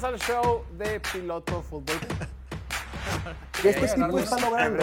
[0.00, 1.96] Bienvenidos al show de Piloto Fútbol.
[3.64, 4.82] Este tipo está logrando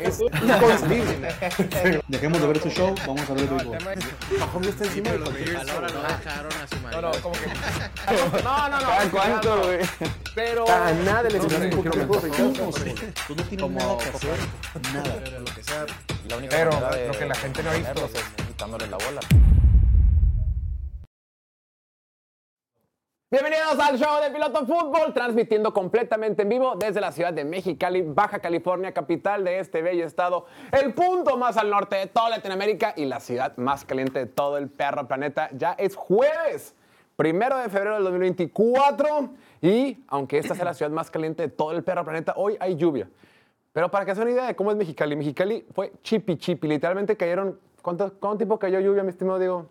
[0.00, 1.34] es inconcebible.
[2.06, 3.78] Dejemos de ver su show, vamos a ver el béisbol.
[4.38, 6.08] Mahomes está encima de Los cualquier Bears Ahora no no.
[6.08, 7.46] dejaron a su No, no, como que.
[8.44, 8.86] No, no, no.
[8.86, 9.78] ¿Cada cuánto, güey?
[10.36, 10.70] Pero.
[10.70, 12.94] A nada le No un poquito de fútbol.
[13.26, 14.38] Tú no tienes nada que hacer,
[14.92, 15.14] nada.
[15.24, 15.86] Pero lo que sea,
[16.28, 16.70] La única Pero
[17.08, 18.10] lo que la gente no ha visto.
[18.14, 19.20] es quitándole la bola.
[23.32, 28.02] Bienvenidos al show de Piloto Fútbol, transmitiendo completamente en vivo desde la ciudad de Mexicali,
[28.02, 32.92] Baja California, capital de este bello estado, el punto más al norte de toda Latinoamérica
[32.94, 35.48] y la ciudad más caliente de todo el perro planeta.
[35.56, 36.74] Ya es jueves,
[37.16, 39.30] primero de febrero del 2024
[39.62, 42.76] y aunque esta sea la ciudad más caliente de todo el perro planeta, hoy hay
[42.76, 43.08] lluvia.
[43.72, 47.16] Pero para que se una idea de cómo es Mexicali, Mexicali fue chipi chipi, literalmente
[47.16, 49.70] cayeron, ¿cuánto, cuánto tiempo cayó lluvia, mi estimado Diego?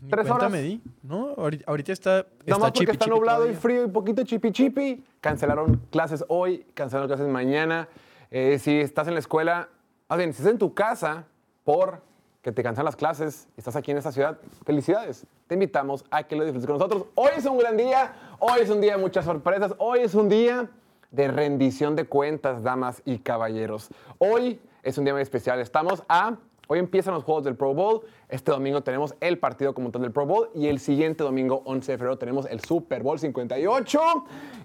[0.00, 0.50] Ni Tres horas.
[0.50, 0.82] me di.
[1.02, 5.04] No, ahorita, está, Nada más porque está nublado y frío y poquito chipi chipi.
[5.20, 7.88] Cancelaron clases hoy, cancelaron clases mañana.
[8.30, 9.68] Eh, si estás en la escuela,
[10.08, 11.26] más bien, si estás en tu casa
[11.64, 12.00] por
[12.42, 15.26] que te cancelan las clases y estás aquí en esta ciudad, felicidades.
[15.46, 17.06] Te invitamos a que lo disfrutes con nosotros.
[17.14, 20.28] Hoy es un gran día, hoy es un día de muchas sorpresas, hoy es un
[20.28, 20.68] día
[21.12, 23.90] de rendición de cuentas, damas y caballeros.
[24.18, 25.60] Hoy es un día muy especial.
[25.60, 26.36] Estamos a
[26.68, 28.02] Hoy empiezan los juegos del Pro Bowl.
[28.28, 30.48] Este domingo tenemos el partido como tal del Pro Bowl.
[30.54, 34.00] Y el siguiente domingo, 11 de febrero, tenemos el Super Bowl 58.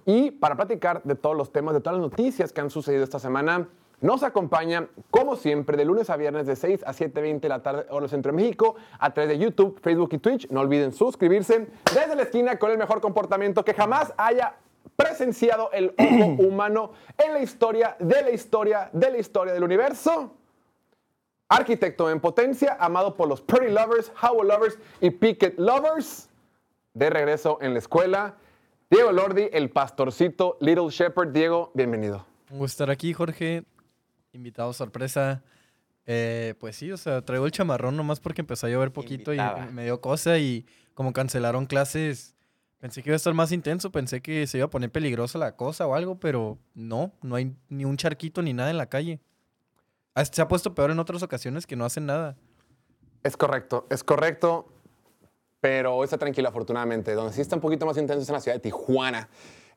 [0.06, 3.20] Y para platicar de todos los temas, de todas las noticias que han sucedido esta
[3.20, 3.68] semana,
[4.00, 7.88] nos acompaña, como siempre, de lunes a viernes de 6 a 7.20 de la tarde,
[7.90, 10.50] hora del Centro de México, a través de YouTube, Facebook y Twitch.
[10.52, 14.56] No olviden suscribirse desde la esquina con el mejor comportamiento que jamás haya
[14.96, 20.37] presenciado el ojo humano en la historia de la historia de la historia del universo.
[21.50, 26.30] Arquitecto en potencia, amado por los Pretty Lovers, Howell Lovers y Picket Lovers.
[26.94, 28.36] De regreso en la escuela,
[28.90, 31.32] Diego Lordi, el pastorcito Little Shepherd.
[31.32, 32.26] Diego, bienvenido.
[32.50, 33.64] Un gusto estar aquí, Jorge.
[34.34, 35.42] Invitado sorpresa.
[36.06, 39.40] Eh, pues sí, o sea, traigo el chamarrón nomás porque empezó a llover poquito y
[39.72, 42.36] me dio cosa y como cancelaron clases,
[42.80, 45.56] pensé que iba a estar más intenso, pensé que se iba a poner peligrosa la
[45.56, 49.20] cosa o algo, pero no, no hay ni un charquito ni nada en la calle.
[50.26, 52.36] Se ha puesto peor en otras ocasiones que no hacen nada.
[53.24, 54.68] Es correcto, es correcto.
[55.60, 57.14] Pero hoy está tranquilo, afortunadamente.
[57.14, 59.30] Donde sí está un poquito más intenso es en la ciudad de Tijuana.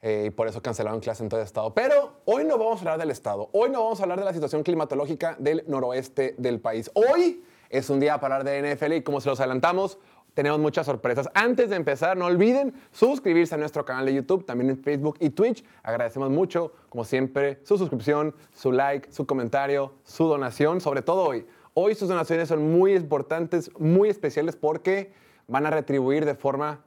[0.03, 1.75] eh, y por eso cancelaron clases en todo el estado.
[1.75, 3.51] Pero hoy no vamos a hablar del estado.
[3.53, 6.91] Hoy no vamos a hablar de la situación climatológica del noroeste del país.
[6.95, 9.99] Hoy es un día para hablar de NFL y como se los adelantamos,
[10.35, 11.29] tenemos muchas sorpresas.
[11.35, 15.31] Antes de empezar, no olviden suscribirse a nuestro canal de YouTube, también en Facebook y
[15.31, 15.65] Twitch.
[15.83, 21.47] Agradecemos mucho, como siempre, su suscripción, su like, su comentario, su donación, sobre todo hoy.
[21.75, 25.13] Hoy sus donaciones son muy importantes, muy especiales porque
[25.47, 26.85] van a retribuir de forma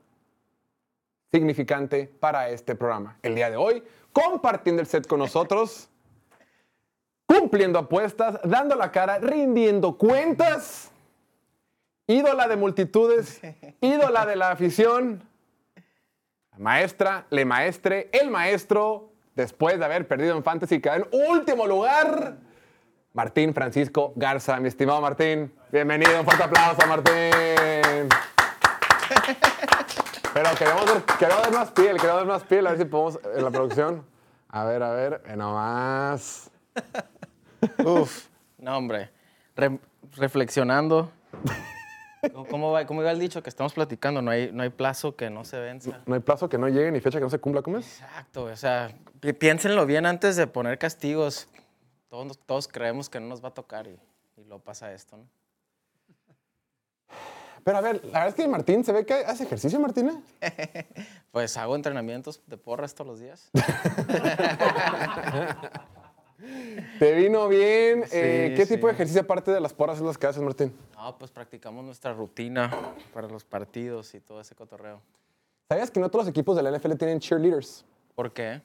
[1.31, 3.17] significante para este programa.
[3.23, 5.89] El día de hoy, compartiendo el set con nosotros,
[7.25, 10.92] cumpliendo apuestas, dando la cara, rindiendo cuentas,
[12.07, 13.41] ídola de multitudes,
[13.81, 15.23] ídola de la afición,
[16.57, 22.37] maestra, le maestre, el maestro, después de haber perdido en Fantasy, quedó en último lugar.
[23.13, 25.53] Martín Francisco Garza, mi estimado Martín.
[25.71, 28.09] Bienvenido, un fuerte aplauso, Martín.
[30.33, 33.19] Pero queremos ver, queremos ver más piel, queremos ver más piel, a ver si podemos
[33.35, 34.03] en la producción.
[34.49, 36.49] A ver, a ver, eh, nomás.
[37.85, 38.25] Uf,
[38.57, 39.11] no, hombre.
[39.55, 39.79] Re-
[40.17, 41.11] reflexionando.
[42.31, 44.21] ¿Cómo- ¿Cómo va, ¿Cómo iba el dicho que estamos platicando?
[44.21, 46.01] No hay, no hay plazo que no se venza.
[46.05, 48.01] No hay plazo que no llegue ni fecha que no se cumpla, ¿cómo es?
[48.01, 51.47] Exacto, o sea, pi- piénsenlo bien antes de poner castigos.
[52.09, 53.99] Todos, todos creemos que no nos va a tocar y,
[54.37, 55.23] y luego pasa esto, ¿no?
[57.63, 60.23] Pero a ver, la verdad es que Martín se ve que hace ejercicio, Martín.
[60.41, 60.85] ¿eh?
[61.31, 63.49] Pues hago entrenamientos de porras todos los días.
[66.99, 68.03] Te vino bien.
[68.11, 70.73] Eh, Sí, ¿Qué tipo de ejercicio aparte de las porras es las que haces, Martín?
[70.95, 72.71] No, pues practicamos nuestra rutina
[73.13, 75.01] para los partidos y todo ese cotorreo.
[75.69, 77.85] ¿Sabías que no todos los equipos de la NFL tienen cheerleaders?
[78.15, 78.61] ¿Por qué?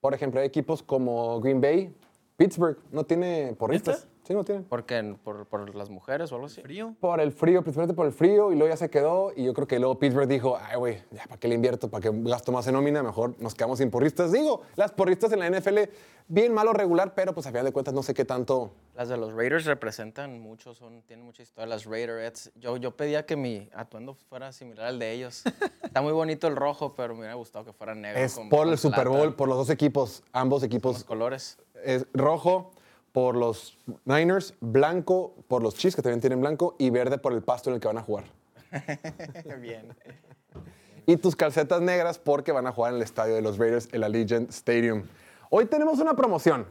[0.00, 1.94] Por ejemplo, hay equipos como Green Bay,
[2.36, 4.06] Pittsburgh, no tiene porristas.
[4.26, 4.64] Sí, no tienen.
[4.64, 6.60] Porque por, por las mujeres o algo así.
[6.60, 6.96] ¿Frío?
[6.98, 9.32] Por el frío, principalmente por el frío, y luego ya se quedó.
[9.36, 11.88] Y yo creo que luego Pittsburgh dijo, ay, güey, ya, ¿para qué le invierto?
[11.88, 13.04] ¿Para qué gasto más en nómina?
[13.04, 14.32] Mejor nos quedamos sin porristas.
[14.32, 15.78] Digo, las porristas en la NFL,
[16.26, 18.72] bien malo regular, pero pues a final de cuentas no sé qué tanto.
[18.96, 21.68] Las de los Raiders representan mucho, son, tienen mucha historia.
[21.68, 22.50] Las Raiderettes.
[22.56, 25.44] Yo, yo pedía que mi atuendo fuera similar al de ellos.
[25.84, 28.18] Está muy bonito el rojo, pero me hubiera gustado que fuera negro.
[28.20, 31.04] Es con- por el Super plata, Bowl, por los dos equipos, ambos los equipos.
[31.04, 31.58] colores.
[31.84, 32.72] Es rojo
[33.16, 37.40] por los Niners, blanco por los Chiefs, que también tienen blanco, y verde por el
[37.40, 38.24] pasto en el que van a jugar.
[39.58, 39.88] Bien.
[41.06, 44.04] y tus calcetas negras porque van a jugar en el estadio de los Raiders, el
[44.04, 45.04] Allegiant Stadium.
[45.48, 46.66] Hoy tenemos una promoción.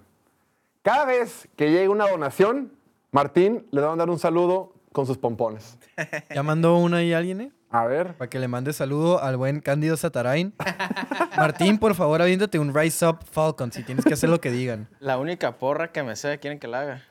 [0.83, 2.71] Cada vez que llegue una donación,
[3.11, 5.79] Martín le va a mandar un saludo con sus pompones.
[6.29, 7.51] ¿Ya mandó una ahí alguien, eh?
[7.75, 8.13] A ver.
[8.13, 10.53] Para que le mande saludo al buen Cándido Satarain.
[11.35, 14.87] Martín, por favor, aviéntate un Rise Up Falcon si tienes que hacer lo que digan.
[15.01, 17.03] La única porra que me sé, quieren que la haga.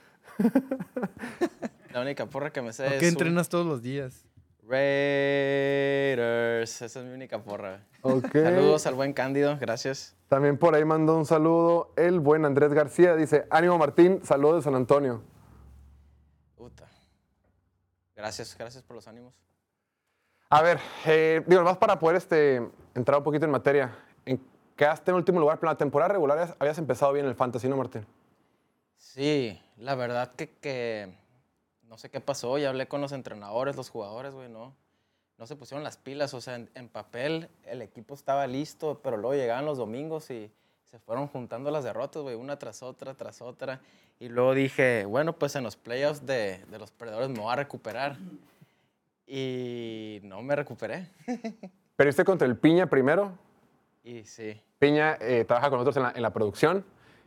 [1.93, 4.25] La única porra que me sé ¿Por es qué un entrenas todos los días?
[4.67, 4.81] Raiders.
[6.81, 7.83] Esa es mi única porra.
[8.33, 10.17] Saludos al buen Cándido, gracias.
[10.29, 13.17] También por ahí mandó un saludo el buen Andrés García.
[13.17, 15.21] Dice, ánimo Martín, saludos de San Antonio.
[16.57, 16.89] Puta.
[18.17, 19.35] Gracias, gracias por los ánimos.
[20.55, 22.63] A ver, eh, digo, más para poder este,
[22.95, 23.93] entrar un poquito en materia.
[24.25, 24.41] En,
[24.77, 27.77] quedaste en último lugar, pero en la temporada regular habías- empezado bien el fantasy, ¿no,
[27.77, 28.07] Martín?
[28.97, 31.13] Sí, la verdad que, que
[31.89, 32.57] no sé qué pasó.
[32.57, 34.73] Ya hablé con los entrenadores, los jugadores, güey, no.
[35.39, 36.35] No se pusieron las pilas.
[36.35, 40.53] O sea, en, en papel el equipo estaba listo, pero luego llegaban los domingos y
[40.85, 43.81] se fueron juntando las derrotas, güey, una tras otra, tras otra.
[44.21, 47.57] Y luego dije, bueno, pues en los playoffs de, de los perdedores me voy a
[47.57, 48.19] recuperar.
[49.27, 51.09] Y no me recuperé.
[51.97, 53.39] Perdiste contra el Piña primero.
[54.03, 56.85] Y sí, Piña eh, trabaja con nosotros en la, en la producción.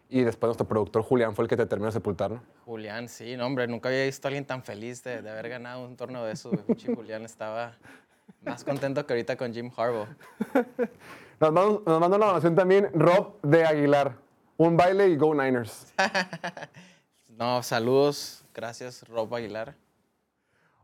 [0.10, 2.42] Y después nuestro productor Julián fue el que te terminó de sepultar, ¿no?
[2.66, 5.86] Julián, sí, no, hombre, nunca había visto a alguien tan feliz de, de haber ganado
[5.86, 6.54] un torneo de esos.
[6.62, 7.76] Pinche Julián estaba
[8.42, 10.08] más contento que ahorita con Jim Harbaugh.
[11.40, 14.16] Nos mandó, nos mandó una donación también Rob de Aguilar.
[14.58, 15.94] Un baile y Go Niners.
[17.30, 19.76] No, saludos, gracias Rob Aguilar.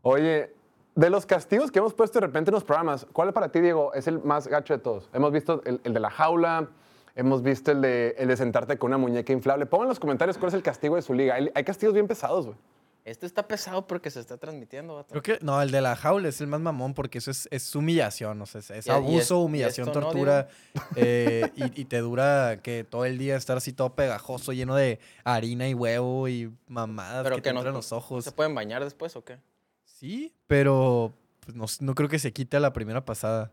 [0.02, 0.54] Oye,
[0.94, 3.92] de los castigos que hemos puesto de repente en los programas, ¿cuál para ti, Diego,
[3.94, 5.08] es el más gacho de todos?
[5.12, 6.68] Hemos visto el, el de la jaula,
[7.16, 9.66] hemos visto el de, el de sentarte con una muñeca inflable.
[9.66, 11.34] Pongan en los comentarios cuál es el castigo de su liga.
[11.34, 12.58] Hay, hay castigos bien pesados, güey.
[13.04, 15.10] Este está pesado porque se está transmitiendo, vato.
[15.10, 17.74] Creo que, no, el de la jaula es el más mamón porque eso es, es
[17.74, 20.48] humillación, o sea, es, y abuso, es- humillación, esto no, tortura.
[20.96, 25.00] eh, y, y te dura que todo el día estar así todo pegajoso, lleno de
[25.22, 28.24] harina y huevo y mamadas Pero que, que te no, entran los ojos.
[28.24, 29.38] ¿Se pueden bañar después o qué?
[29.98, 33.52] Sí, pero pues, no, no creo que se quite a la primera pasada.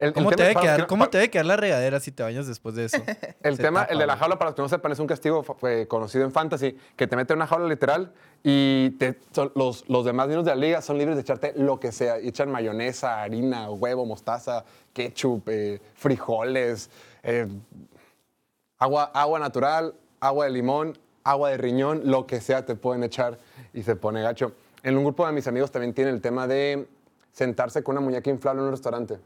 [0.00, 2.10] El, el ¿Cómo, te debe para- quedar, para- ¿Cómo te debe quedar la regadera si
[2.10, 2.96] te bañas después de eso?
[3.44, 5.06] El Se tema, tapa, el de la jaula, para los que no sepan, es un
[5.06, 8.12] castigo fue conocido en fantasy, que te mete en una jaula literal
[8.42, 11.78] y te- son- los, los demás niños de la liga son libres de echarte lo
[11.78, 12.16] que sea.
[12.18, 16.90] Echan mayonesa, harina, huevo, mostaza, ketchup, eh, frijoles,
[17.22, 17.46] eh,
[18.78, 23.38] agua, agua natural, agua de limón, agua de riñón, lo que sea te pueden echar
[23.72, 24.52] y se pone gacho.
[24.82, 26.86] En un grupo de mis amigos también tiene el tema de
[27.32, 29.18] sentarse con una muñeca inflable en un restaurante.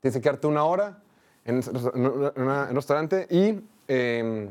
[0.00, 0.98] Tienes que quedarte una hora
[1.44, 4.50] en, un restaurante y em,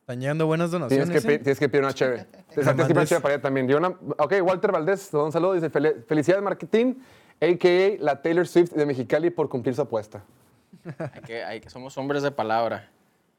[0.00, 1.22] Están llegando buenas tienes, donaciones.
[1.22, 1.38] que, pe- ¿eh?
[1.38, 2.24] tienes que pedir una chévere.
[2.52, 3.72] Tienes que pedir una chévere para allá también.
[3.74, 3.88] Una-
[4.18, 5.52] ok, Walter Valdés, un saludo.
[5.54, 6.94] Dice, "Fel- felicidades Marketing,
[7.40, 8.02] a.k.a.
[8.04, 10.22] la Taylor Swift de Mexicali por cumplir su apuesta.
[11.14, 12.88] Hay que, hay, que- somos hombres de palabra.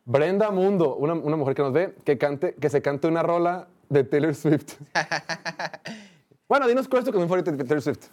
[0.05, 3.67] Brenda Mundo, una, una mujer que nos ve, que, cante, que se cante una rola
[3.89, 4.73] de Taylor Swift.
[6.51, 8.09] bueno, dinos cuál es tu canción favorita de Taylor Swift.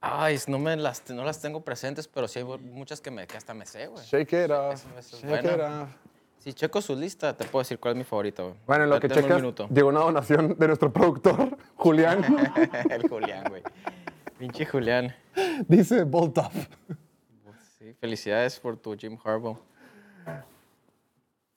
[0.00, 3.36] Ay, no, me las, no las tengo presentes, pero sí hay muchas que, me, que
[3.36, 4.06] hasta me sé, güey.
[4.06, 4.84] Shake it off,
[5.20, 5.88] shake it off.
[6.38, 8.54] Si checo su lista, te puedo decir cuál es mi favorita, güey.
[8.68, 12.24] Bueno, en lo que un checas, llegó una donación de nuestro productor, Julián.
[12.88, 13.64] El Julián, güey.
[14.38, 15.12] Pinche Julián.
[15.66, 16.54] Dice Bolt Off.
[17.80, 19.58] Sí, felicidades por tu Jim Harbaugh.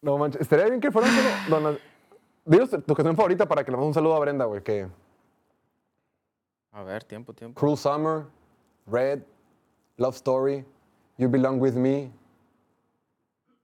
[0.01, 1.11] No manches, estaría bien que fueran
[1.47, 1.77] solo.
[2.45, 4.63] Dinos tu tu canción favorita para que le mande un saludo a Brenda, güey.
[4.63, 4.87] Que
[6.71, 7.59] A ver, tiempo, tiempo.
[7.59, 8.25] Cruel Summer,
[8.85, 9.21] Red,
[9.97, 10.65] Love Story,
[11.17, 12.11] You Belong With Me,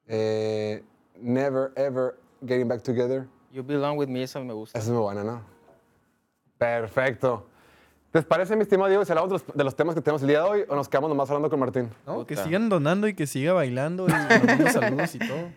[0.08, 0.84] eh,
[1.20, 3.28] Never Ever Getting Back Together.
[3.52, 4.78] You Belong With Me, esa me gusta.
[4.78, 5.42] Esa es muy buena, ¿no?
[6.58, 7.46] Perfecto.
[8.12, 10.30] ¿Les parece, mi estimado Diego, si hablamos de los, de los temas que tenemos el
[10.30, 11.90] día de hoy o nos quedamos nomás hablando con Martín?
[12.06, 15.50] No, que sigan donando y que siga bailando y mandando saludos y todo.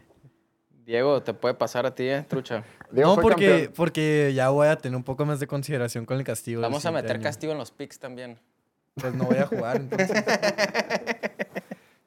[0.88, 2.64] Diego, te puede pasar a ti, eh, trucha.
[2.90, 3.72] Diego no, fue porque, campeón.
[3.76, 6.62] porque ya voy a tener un poco más de consideración con el castigo.
[6.62, 7.24] Vamos a siguiente meter año.
[7.24, 8.38] castigo en los picks también.
[8.94, 10.10] Pues no voy a jugar, entonces.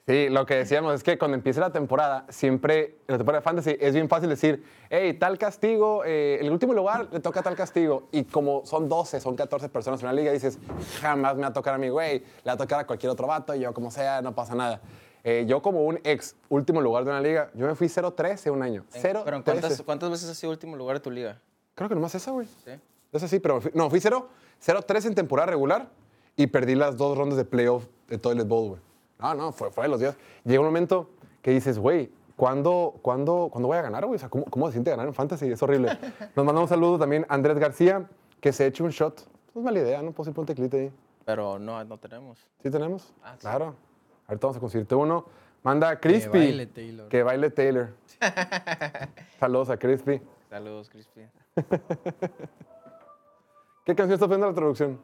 [0.07, 3.43] Sí, lo que decíamos es que cuando empiece la temporada, siempre en la temporada de
[3.43, 7.43] fantasy es bien fácil decir, hey, tal castigo, eh, en el último lugar le toca
[7.43, 8.09] tal castigo.
[8.11, 10.57] Y como son 12, son 14 personas en una liga, dices,
[10.99, 13.27] jamás me va a tocar a mi güey, le va a tocar a cualquier otro
[13.27, 14.81] vato, yo como sea, no pasa nada.
[15.23, 18.63] Eh, yo como un ex último lugar de una liga, yo me fui 0-13 un
[18.63, 18.85] año.
[18.93, 21.39] En- 0 Pero ¿en cuántas, ¿cuántas veces has sido último lugar de tu liga?
[21.75, 22.47] Creo que nomás esa, güey.
[22.65, 22.71] ¿Sí?
[23.11, 24.27] Esa sí, pero fui- no, fui 0,
[24.59, 25.89] 0-3 en temporada regular
[26.35, 28.81] y perdí las dos rondas de playoff de Toilet Bowl, güey.
[29.19, 30.15] No, no, fue, fue de los días.
[30.43, 31.09] Llega un momento
[31.41, 34.15] que dices, güey, ¿cuándo, cuándo, ¿cuándo voy a ganar, güey?
[34.15, 35.51] O sea, ¿cómo, ¿cómo se siente ganar en Fantasy?
[35.51, 35.89] Es horrible.
[36.35, 38.09] Nos mandamos un saludo también a Andrés García,
[38.39, 39.27] que se eche un shot.
[39.53, 40.11] No es mala idea, ¿no?
[40.13, 40.91] Puedo ir un teclite ahí.
[41.25, 42.39] Pero no, no tenemos.
[42.63, 43.13] ¿Sí tenemos?
[43.23, 43.41] Ah, sí.
[43.41, 43.75] Claro.
[44.27, 45.25] Ahorita vamos a conseguirte uno.
[45.63, 46.37] Manda a Crispy.
[46.39, 47.07] baile Taylor.
[47.09, 47.93] Que baile Taylor.
[49.39, 50.21] Saludos a Crispy.
[50.49, 51.21] Saludos, Crispy.
[53.85, 54.99] ¿Qué canción está poniendo la traducción?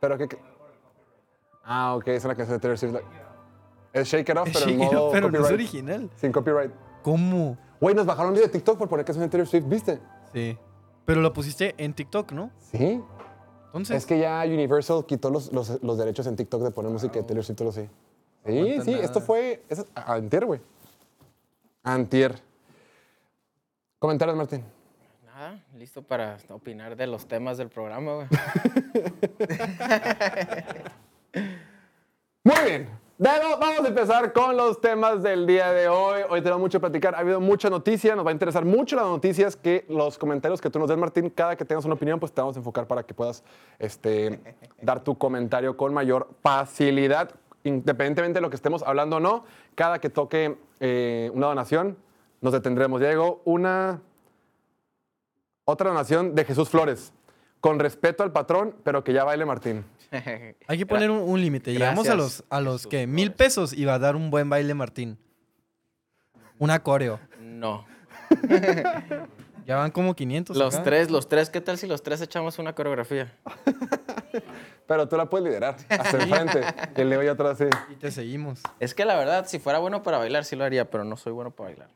[0.00, 0.28] Pero qué.
[1.64, 2.96] Ah, ok, es una canción de Taylor Swift.
[3.92, 5.52] Es Shake It Off, pero en modo pero no es copyright.
[5.54, 6.10] original.
[6.16, 6.72] Sin copyright.
[7.02, 7.56] ¿Cómo?
[7.80, 10.00] Güey, nos bajaron un video de TikTok por poner canción de Taylor Swift, ¿viste?
[10.32, 10.58] Sí.
[11.04, 12.50] Pero lo pusiste en TikTok, ¿no?
[12.58, 13.00] Sí.
[13.74, 13.96] Entonces.
[13.96, 17.24] Es que ya Universal quitó los, los, los derechos en TikTok de poner música de
[17.24, 17.58] Taylor Swift.
[17.58, 17.88] Sí,
[18.84, 19.02] sí, nada.
[19.04, 19.64] esto fue.
[19.68, 20.60] Es, a- antier, güey.
[21.82, 22.40] Antier.
[23.98, 24.62] Comentarios, Martín.
[25.24, 28.28] Nada, listo para opinar de los temas del programa, güey.
[32.44, 32.88] Muy bien.
[33.16, 36.22] Bueno, vamos a empezar con los temas del día de hoy.
[36.28, 37.14] Hoy tenemos mucho que platicar.
[37.14, 38.16] Ha habido mucha noticia.
[38.16, 41.30] Nos va a interesar mucho las noticias que los comentarios que tú nos des, Martín.
[41.30, 43.44] Cada que tengas una opinión, pues te vamos a enfocar para que puedas
[43.78, 44.40] este,
[44.82, 47.30] dar tu comentario con mayor facilidad,
[47.62, 49.44] independientemente de lo que estemos hablando o no.
[49.76, 51.96] Cada que toque eh, una donación,
[52.40, 53.00] nos detendremos.
[53.00, 54.02] Ya llegó una
[55.64, 57.12] otra donación de Jesús Flores.
[57.64, 59.86] Con respeto al patrón, pero que ya baile Martín.
[60.68, 61.72] Hay que poner un, un límite.
[61.72, 64.74] Llegamos a los, a los que mil pesos y va a dar un buen baile
[64.74, 65.16] Martín.
[66.58, 67.18] Una coreo.
[67.40, 67.86] No.
[69.66, 70.58] Ya van como 500.
[70.58, 70.84] Los acá.
[70.84, 73.32] tres, los tres, ¿qué tal si los tres echamos una coreografía?
[74.86, 76.60] Pero tú la puedes liderar hacia el frente.
[76.94, 77.64] Y el Leo y atrás sí.
[77.90, 78.60] Y te seguimos.
[78.78, 81.32] Es que la verdad, si fuera bueno para bailar, sí lo haría, pero no soy
[81.32, 81.88] bueno para bailar.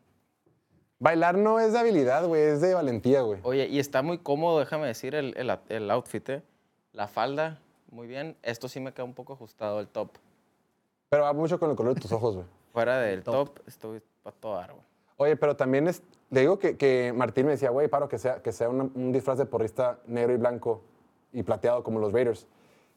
[1.00, 3.40] Bailar no es de habilidad, güey, es de valentía, güey.
[3.44, 6.42] Oye, y está muy cómodo, déjame decir, el, el, el outfit, ¿eh?
[6.92, 8.36] La falda, muy bien.
[8.42, 10.10] Esto sí me queda un poco ajustado, el top.
[11.08, 12.46] Pero va mucho con el color de tus ojos, güey.
[12.72, 14.82] Fuera del top, estoy para todo dar, güey.
[15.18, 16.02] Oye, pero también es.
[16.30, 19.12] Le digo que, que Martín me decía, güey, paro que sea, que sea una- un
[19.12, 20.82] disfraz de porrista negro y blanco
[21.32, 22.46] y plateado como los Raiders.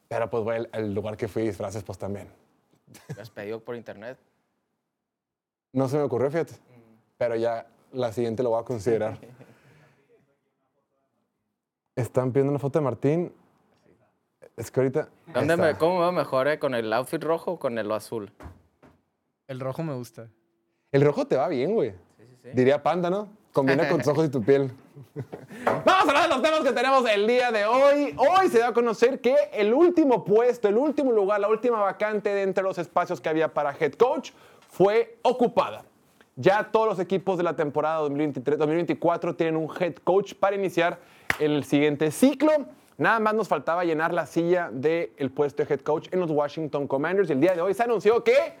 [0.08, 2.28] Pero pues, güey, el, el lugar que fui disfraces, pues también.
[3.16, 4.18] ¿Me has pedido por internet?
[5.72, 6.54] No se me ocurrió, fíjate.
[7.16, 9.18] Pero ya la siguiente lo voy a considerar.
[11.94, 13.32] Están pidiendo una foto de Martín.
[14.56, 15.08] Es que ahorita.
[15.32, 16.58] ¿Dónde me, ¿Cómo me veo mejor, eh?
[16.58, 18.32] ¿Con el outfit rojo o con el azul?
[19.46, 20.28] El rojo me gusta.
[20.90, 21.90] El rojo te va bien, güey.
[21.90, 22.48] Sí, sí, sí.
[22.54, 23.28] Diría panda, ¿no?
[23.52, 24.72] Combina con tus ojos y tu piel.
[25.64, 28.16] Vamos a hablar de los temas que tenemos el día de hoy.
[28.16, 32.30] Hoy se da a conocer que el último puesto, el último lugar, la última vacante
[32.30, 34.32] de entre los espacios que había para head coach
[34.68, 35.84] fue ocupada.
[36.36, 40.98] Ya todos los equipos de la temporada 2023-2024 tienen un head coach para iniciar
[41.38, 42.50] el siguiente ciclo.
[42.96, 46.86] Nada más nos faltaba llenar la silla del puesto de head coach en los Washington
[46.86, 47.28] Commanders.
[47.28, 48.54] Y el día de hoy se anunció que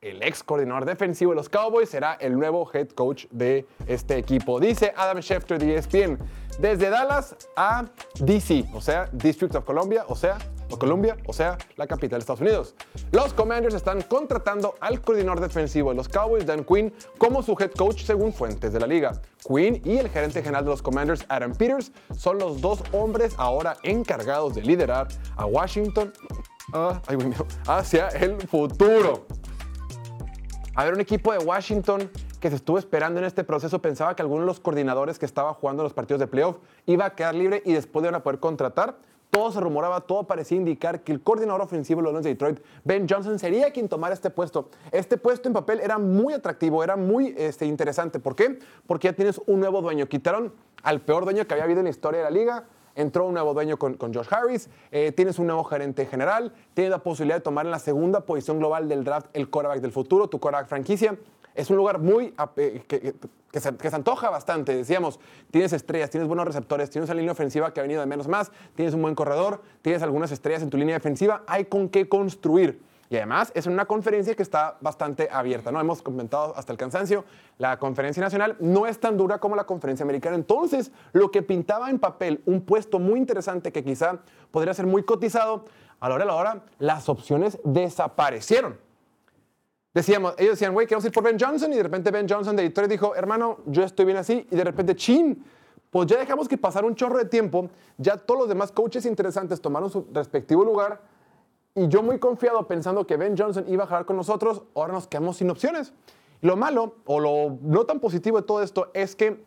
[0.00, 4.58] el ex coordinador defensivo de los Cowboys será el nuevo head coach de este equipo.
[4.58, 6.18] Dice Adam Schefter de ESPN,
[6.58, 7.86] desde Dallas a
[8.20, 10.38] DC, o sea, District of Columbia, o sea,
[10.74, 12.74] o Columbia, o sea, la capital de Estados Unidos.
[13.12, 17.70] Los Commanders están contratando al coordinador defensivo de los Cowboys, Dan Quinn, como su head
[17.72, 19.20] coach según fuentes de la liga.
[19.46, 23.76] Quinn y el gerente general de los Commanders, Adam Peters, son los dos hombres ahora
[23.82, 26.12] encargados de liderar a Washington
[26.72, 27.00] ah,
[27.66, 29.26] hacia el futuro.
[30.74, 34.22] A ver, un equipo de Washington que se estuvo esperando en este proceso pensaba que
[34.22, 37.62] alguno de los coordinadores que estaba jugando los partidos de playoff iba a quedar libre
[37.64, 38.98] y después iban a poder contratar.
[39.34, 42.60] Todo se rumoraba, todo parecía indicar que el coordinador ofensivo de los Lions de Detroit,
[42.84, 44.68] Ben Johnson, sería quien tomara este puesto.
[44.92, 48.20] Este puesto en papel era muy atractivo, era muy este, interesante.
[48.20, 48.60] ¿Por qué?
[48.86, 50.06] Porque ya tienes un nuevo dueño.
[50.06, 50.52] Quitaron
[50.84, 52.64] al peor dueño que había habido en la historia de la liga.
[52.94, 56.92] Entró un nuevo dueño con, con Josh Harris, eh, tienes un nuevo gerente general, tienes
[56.92, 60.28] la posibilidad de tomar en la segunda posición global del draft el quarterback del futuro,
[60.28, 61.18] tu quarterback franquicia.
[61.54, 62.82] Es un lugar muy eh,
[63.54, 64.76] que se antoja bastante.
[64.76, 65.20] Decíamos,
[65.50, 68.50] tienes estrellas, tienes buenos receptores, tienes una línea ofensiva que ha venido de menos más,
[68.74, 72.80] tienes un buen corredor, tienes algunas estrellas en tu línea defensiva, hay con qué construir.
[73.10, 75.78] Y además es una conferencia que está bastante abierta, ¿no?
[75.78, 77.24] Hemos comentado hasta el cansancio,
[77.58, 80.34] la conferencia nacional no es tan dura como la conferencia americana.
[80.34, 84.18] Entonces, lo que pintaba en papel un puesto muy interesante que quizá
[84.50, 85.64] podría ser muy cotizado,
[86.00, 88.83] a la hora de la hora, las opciones desaparecieron.
[89.94, 92.64] Decíamos, ellos decían, güey, queremos ir por Ben Johnson, y de repente Ben Johnson de
[92.64, 95.44] Detroit dijo, hermano, yo estoy bien así, y de repente, chin,
[95.90, 99.60] pues ya dejamos que pasara un chorro de tiempo, ya todos los demás coaches interesantes
[99.60, 101.00] tomaron su respectivo lugar,
[101.76, 105.06] y yo muy confiado pensando que Ben Johnson iba a jugar con nosotros, ahora nos
[105.06, 105.92] quedamos sin opciones.
[106.40, 109.44] Lo malo, o lo no tan positivo de todo esto, es que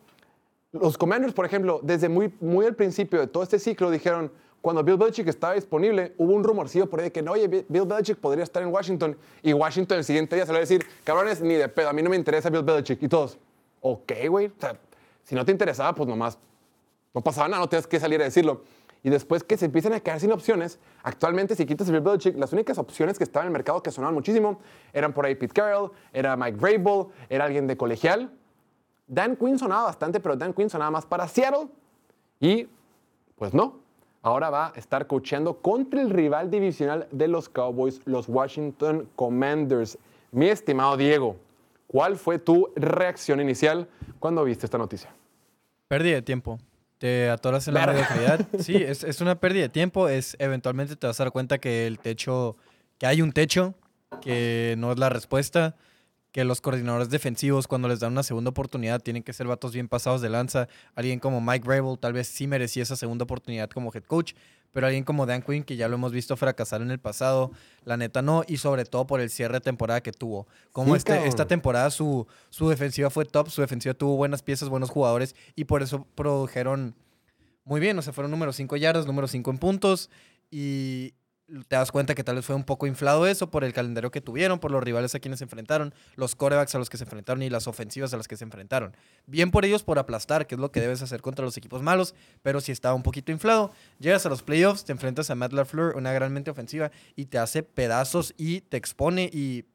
[0.72, 4.32] los Commanders, por ejemplo, desde muy, muy al principio de todo este ciclo dijeron,
[4.68, 7.66] cuando Bill Belichick estaba disponible, hubo un rumorcillo por ahí de que, no, oye, Bi-
[7.70, 9.16] Bill Belichick podría estar en Washington.
[9.42, 11.94] Y Washington el siguiente día se lo va a decir, cabrones, ni de pedo, a
[11.94, 13.02] mí no me interesa Bill Belichick.
[13.02, 13.38] Y todos,
[13.80, 14.78] ok, güey, o sea,
[15.24, 16.38] si no te interesaba, pues nomás
[17.14, 18.64] no pasaba nada, no tenías que salir a decirlo.
[19.04, 22.36] Y después que se empiezan a quedar sin opciones, actualmente si quitas a Bill Belichick,
[22.38, 24.60] las únicas opciones que estaban en el mercado que sonaban muchísimo
[24.92, 28.34] eran por ahí Pete Carroll, era Mike Vrabel, era alguien de colegial.
[29.08, 31.70] Dan Quinn sonaba bastante, pero Dan Quinn sonaba más para Seattle.
[32.42, 32.68] Y
[33.38, 33.87] pues no.
[34.28, 39.98] Ahora va a estar coacheando contra el rival divisional de los Cowboys, los Washington Commanders.
[40.34, 41.38] Mi estimado Diego,
[41.88, 43.88] ¿cuál fue tu reacción inicial
[44.20, 45.10] cuando viste esta noticia?
[45.88, 46.60] Pérdida de tiempo.
[46.98, 48.46] Te atoras en la mediocridad.
[48.60, 50.10] Sí, es, es una pérdida de tiempo.
[50.10, 52.58] Es, eventualmente te vas a dar cuenta que el techo,
[52.98, 53.76] que hay un techo,
[54.20, 55.78] que no es la respuesta,
[56.38, 59.88] que los coordinadores defensivos cuando les dan una segunda oportunidad tienen que ser vatos bien
[59.88, 60.68] pasados de lanza.
[60.94, 64.34] Alguien como Mike Vrabel tal vez sí merecía esa segunda oportunidad como head coach,
[64.72, 67.50] pero alguien como Dan Quinn, que ya lo hemos visto fracasar en el pasado,
[67.86, 70.46] la neta no, y sobre todo por el cierre de temporada que tuvo.
[70.72, 74.70] Como Sí, este, esta temporada su, su defensiva fue top, su defensiva tuvo buenas piezas,
[74.70, 76.94] buenos jugadores, y por eso produjeron
[77.64, 80.12] muy bien, o sea, fueron número 5 yardas, número 5 en puntos,
[80.52, 81.16] y
[81.48, 84.20] te das cuenta que tal vez fue un poco inflado eso por el calendario que
[84.20, 87.42] tuvieron, por los rivales a quienes se enfrentaron, los corebacks a los que se enfrentaron
[87.42, 88.96] y las ofensivas a las que se enfrentaron.
[89.26, 92.16] Bien por ellos por aplastar, que es lo que debes hacer contra los equipos malos,
[92.42, 95.96] pero si estaba un poquito inflado, llegas a los playoffs, te enfrentas a Matt LaFleur,
[95.96, 99.66] una gran mente ofensiva, y te hace pedazos y te expone y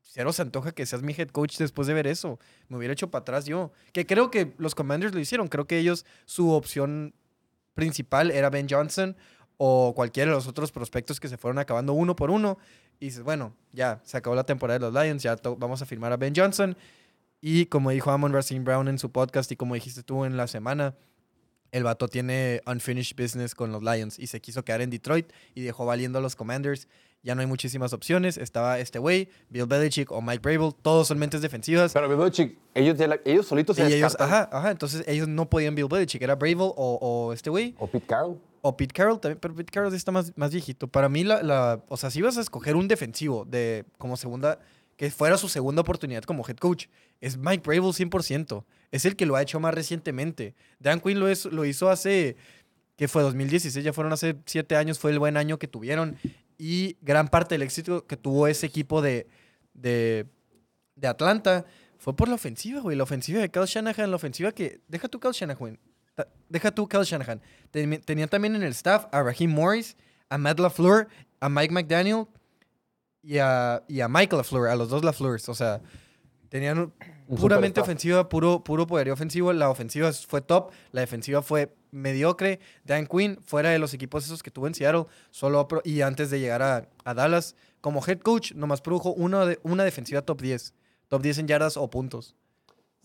[0.00, 2.38] cero se antoja que seas mi head coach después de ver eso.
[2.68, 3.72] Me hubiera hecho para atrás yo.
[3.92, 5.48] Que creo que los Commanders lo hicieron.
[5.48, 7.14] Creo que ellos, su opción
[7.74, 9.16] principal era Ben Johnson
[9.56, 12.58] o cualquiera de los otros prospectos que se fueron acabando uno por uno.
[13.00, 16.12] Y dices, bueno, ya se acabó la temporada de los Lions, ya vamos a firmar
[16.12, 16.76] a Ben Johnson.
[17.40, 20.46] Y como dijo Amon Racing Brown en su podcast y como dijiste tú en la
[20.46, 20.94] semana,
[21.72, 25.62] el vato tiene unfinished business con los Lions y se quiso quedar en Detroit y
[25.62, 26.88] dejó valiendo a los Commanders.
[27.22, 28.36] Ya no hay muchísimas opciones.
[28.38, 30.72] Estaba este güey, Bill Belichick o Mike Vrabel.
[30.82, 31.92] Todos son mentes defensivas.
[31.92, 34.70] Pero Bill Belichick, ellos, la- ellos solitos se y ellos, ajá, ajá.
[34.70, 36.22] Entonces ellos no podían Bill Belichick.
[36.22, 37.74] Era Vrabel o, o este güey.
[37.78, 38.38] O Pete Carroll.
[38.66, 40.88] O Pete Carroll también, pero Pete Carroll está más, más viejito.
[40.88, 44.58] Para mí, la, la- o sea, si ibas a escoger un defensivo de como segunda,
[44.96, 46.86] que fuera su segunda oportunidad como head coach,
[47.20, 48.64] es Mike Vrabel 100%.
[48.90, 50.54] Es el que lo ha hecho más recientemente.
[50.78, 52.36] Dan Quinn lo, es- lo hizo hace,
[52.96, 56.16] que fue 2016, ya fueron hace siete años, fue el buen año que tuvieron.
[56.56, 59.26] Y gran parte del éxito que tuvo ese equipo de,
[59.74, 60.24] de,
[60.96, 61.66] de Atlanta
[61.98, 62.96] fue por la ofensiva, güey.
[62.96, 64.80] La ofensiva de Kyle Shanahan, la ofensiva que...
[64.88, 65.78] Deja tú Kyle Shanahan.
[66.48, 67.40] Deja tú Kyle Shanahan.
[67.70, 69.96] Ten- Tenía también en el staff a Raheem Morris,
[70.28, 71.08] a Matt LaFleur,
[71.40, 72.26] a Mike McDaniel
[73.22, 75.48] y a, y a Mike LaFleur, a los dos LaFleurs.
[75.48, 75.80] O sea,
[76.48, 76.92] tenían un-
[77.40, 79.52] puramente ofensiva, puro, puro poderío ofensivo.
[79.52, 82.60] La ofensiva fue top, la defensiva fue mediocre.
[82.84, 86.30] Dan Quinn, fuera de los equipos esos que tuvo en Seattle, solo pro- y antes
[86.30, 90.40] de llegar a, a Dallas, como head coach, nomás produjo una, de, una defensiva top
[90.40, 90.74] 10.
[91.08, 92.36] Top 10 en yardas o puntos.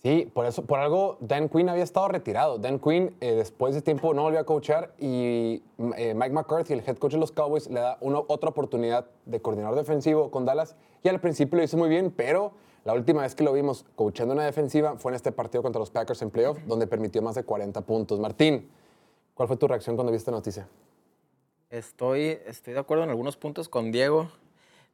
[0.01, 2.57] Sí, por eso, por algo, Dan Quinn había estado retirado.
[2.57, 5.62] Dan Quinn, eh, después de tiempo, no volvió a coachar y
[5.97, 9.77] eh, Mike McCarthy, el head coach de los Cowboys, le da otra oportunidad de coordinador
[9.77, 10.77] defensivo con Dallas.
[11.03, 12.53] Y al principio lo hizo muy bien, pero
[12.85, 15.91] la última vez que lo vimos coachando una defensiva fue en este partido contra los
[15.91, 18.21] Packers en playoff, donde permitió más de 40 puntos.
[18.21, 18.69] Martín,
[19.33, 20.67] ¿cuál fue tu reacción cuando viste esta noticia?
[21.69, 24.31] Estoy, estoy de acuerdo en algunos puntos con Diego.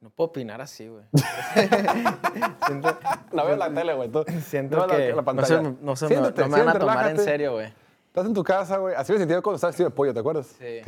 [0.00, 1.04] No puedo opinar así, güey.
[2.66, 2.98] siento
[3.32, 4.10] No veo la tele, güey.
[4.42, 5.48] siento no la- que la no pantalla.
[5.48, 7.72] se, me- no se me- Siéntate, no me van a tomar en serio, güey.
[8.08, 8.94] Estás en tu casa, güey.
[8.94, 10.46] Así me sentí cuando estaba vestido de pollo, ¿te acuerdas?
[10.58, 10.80] Sí.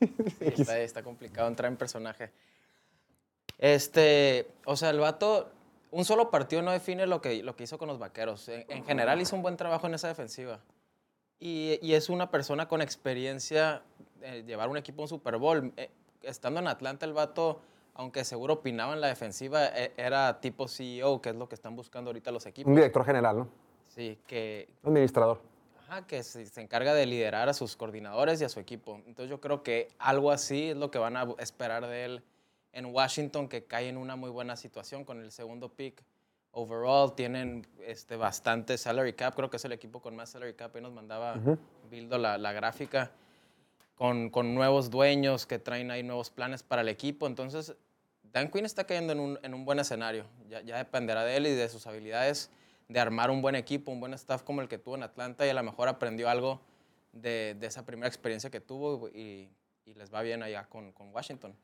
[0.40, 2.30] Está, está complicado entrar en personaje.
[3.58, 5.50] Este, o sea, el vato,
[5.90, 8.48] un solo partido no define lo que, lo que hizo con los vaqueros.
[8.48, 10.60] En, en general hizo un buen trabajo en esa defensiva.
[11.40, 13.82] Y, y es una persona con experiencia
[14.20, 15.72] de llevar un equipo a un Super Bowl.
[15.76, 15.90] Eh,
[16.22, 17.60] estando en Atlanta, el vato,
[17.98, 21.74] aunque seguro opinaba en la defensiva, e- era tipo CEO, que es lo que están
[21.74, 22.70] buscando ahorita los equipos.
[22.70, 23.48] Un director general, ¿no?
[23.88, 25.40] Sí, que, Administrador.
[25.80, 29.00] Ajá, que se, se encarga de liderar a sus coordinadores y a su equipo.
[29.06, 32.22] Entonces yo creo que algo así es lo que van a esperar de él
[32.72, 36.04] en Washington, que cae en una muy buena situación con el segundo pick.
[36.52, 40.74] Overall tienen este, bastante salary cap, creo que es el equipo con más salary cap.
[40.76, 41.34] Ahí nos mandaba
[41.90, 43.10] Bildo la, la gráfica
[43.96, 47.26] con, con nuevos dueños que traen ahí nuevos planes para el equipo.
[47.26, 47.74] Entonces,
[48.32, 50.24] Dan Quinn está cayendo en un, en un buen escenario.
[50.48, 52.50] Ya, dependerá de él y de sus habilidades
[52.88, 55.50] de armar un buen equipo, un buen staff como el que tuvo en Atlanta y
[55.50, 56.60] a lo mejor aprendió algo
[57.12, 59.48] de, esa primera experiencia que tuvo y,
[59.94, 61.54] les va bien allá con Washington.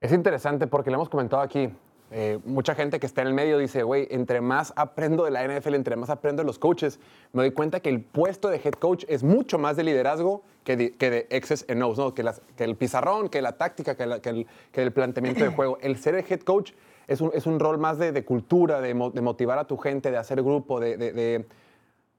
[0.00, 1.68] Es interesante porque le hemos comentado aquí.
[2.10, 5.42] Eh, mucha gente que está en el medio dice, güey, entre más aprendo de la
[5.46, 7.00] NFL, entre más aprendo de los coaches,
[7.32, 10.76] me doy cuenta que el puesto de head coach es mucho más de liderazgo que
[10.76, 12.14] de, que de O's, ¿no?
[12.14, 15.50] que, las- que el pizarrón, que la táctica, que, que el, que el planteamiento de
[15.50, 15.78] juego.
[15.80, 16.72] El ser el head coach
[17.08, 19.76] es un, es un rol más de, de cultura, de, mo- de motivar a tu
[19.76, 21.44] gente, de hacer grupo, de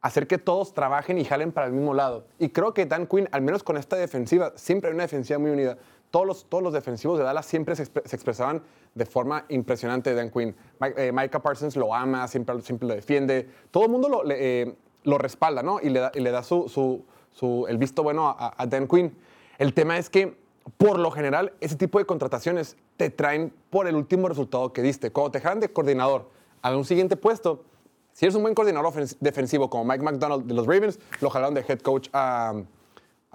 [0.02, 2.28] hacer que todos trabajen y jalen para el mismo lado.
[2.38, 5.50] Y creo que Dan Quinn, al menos con esta defensiva, siempre hay una defensiva muy
[5.50, 5.78] unida.
[6.16, 10.12] Todos los, todos los defensivos de Dallas siempre se, expre- se expresaban de forma impresionante
[10.12, 10.56] de Dan Quinn.
[10.80, 13.50] Mike- eh, Micah Parsons lo ama, siempre, siempre lo defiende.
[13.70, 15.82] Todo el mundo lo, le, eh, lo respalda, ¿no?
[15.82, 18.88] Y le da, y le da su, su- su- el visto bueno a, a Dan
[18.88, 19.14] Quinn.
[19.58, 20.38] El tema es que,
[20.78, 25.12] por lo general, ese tipo de contrataciones te traen por el último resultado que diste.
[25.12, 26.30] Cuando te jalan de coordinador
[26.62, 27.66] a un siguiente puesto,
[28.14, 31.66] si eres un buen coordinador defensivo como Mike McDonald de los Ravens, lo jalaron de
[31.68, 32.54] head coach a,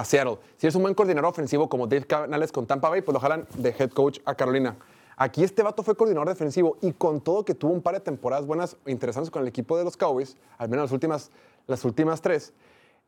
[0.05, 0.39] Seattle.
[0.57, 3.47] Si eres un buen coordinador ofensivo como Dave Canales con Tampa Bay, pues lo jalan
[3.57, 4.77] de head coach a Carolina.
[5.17, 8.47] Aquí este vato fue coordinador defensivo y con todo que tuvo un par de temporadas
[8.47, 11.31] buenas e interesantes con el equipo de los Cowboys, al menos las últimas,
[11.67, 12.55] las últimas tres,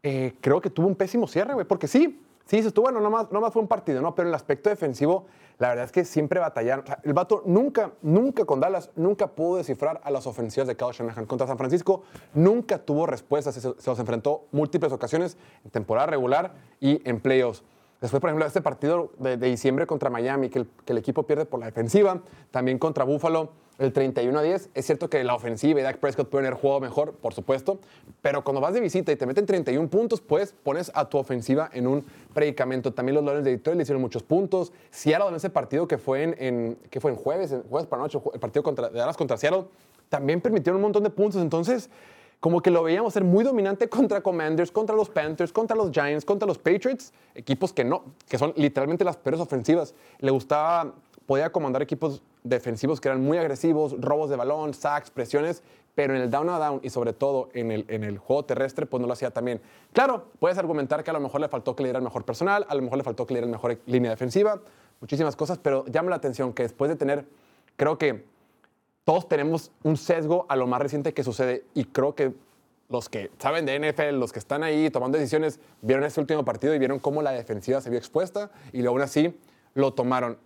[0.02, 1.66] eh, creo que tuvo un pésimo cierre, güey.
[1.66, 4.14] Porque sí, sí, dices tú, bueno, nomás, nomás fue un partido, ¿no?
[4.14, 5.24] Pero el aspecto defensivo,
[5.58, 6.84] la verdad es que siempre batallaron.
[7.02, 11.26] El vato nunca, nunca con Dallas, nunca pudo descifrar a las ofensivas de Kyle Shanahan.
[11.26, 12.02] Contra San Francisco,
[12.34, 13.54] nunca tuvo respuestas.
[13.54, 17.62] Se, se los enfrentó múltiples ocasiones en temporada regular y en playoffs.
[18.00, 21.22] Después, por ejemplo, este partido de, de diciembre contra Miami, que el, que el equipo
[21.22, 22.20] pierde por la defensiva.
[22.50, 24.70] También contra Buffalo, el 31 a 10.
[24.74, 27.78] Es cierto que la ofensiva y Dak Prescott pueden haber jugado mejor, por supuesto.
[28.20, 31.68] Pero cuando vas de visita y te meten 31 puntos, pues pones a tu ofensiva
[31.72, 32.04] en un
[32.35, 32.92] predicamento.
[32.92, 34.72] También los Lions de Detroit le hicieron muchos puntos.
[34.90, 38.02] Seattle en ese partido que fue en, en- que fue en jueves, en jueves para
[38.02, 39.64] noche, el partido contra, de Dallas contra Seattle,
[40.08, 41.40] también permitieron un montón de puntos.
[41.40, 41.88] Entonces,
[42.40, 46.24] como que lo veíamos ser muy dominante contra Commanders, contra los Panthers, contra los Giants,
[46.24, 49.94] contra los Patriots, equipos que no, que son literalmente las peores ofensivas.
[50.18, 50.92] Le gustaba,
[51.26, 55.62] podía comandar equipos defensivos que eran muy agresivos, robos de balón, sacks, presiones,
[55.94, 58.87] pero en el down a down y sobre todo en el, en el juego terrestre,
[58.87, 59.61] pues no lo hacía también.
[59.92, 62.66] Claro, puedes argumentar que a lo mejor le faltó que le diera el mejor personal,
[62.68, 64.61] a lo mejor le faltó que le diera la mejor línea defensiva,
[65.00, 67.26] muchísimas cosas, pero llama la atención que después de tener,
[67.76, 68.24] creo que
[69.04, 72.32] todos tenemos un sesgo a lo más reciente que sucede y creo que
[72.88, 76.74] los que saben de NFL, los que están ahí tomando decisiones, vieron este último partido
[76.74, 79.35] y vieron cómo la defensiva se vio expuesta y aún así
[79.74, 80.38] lo tomaron.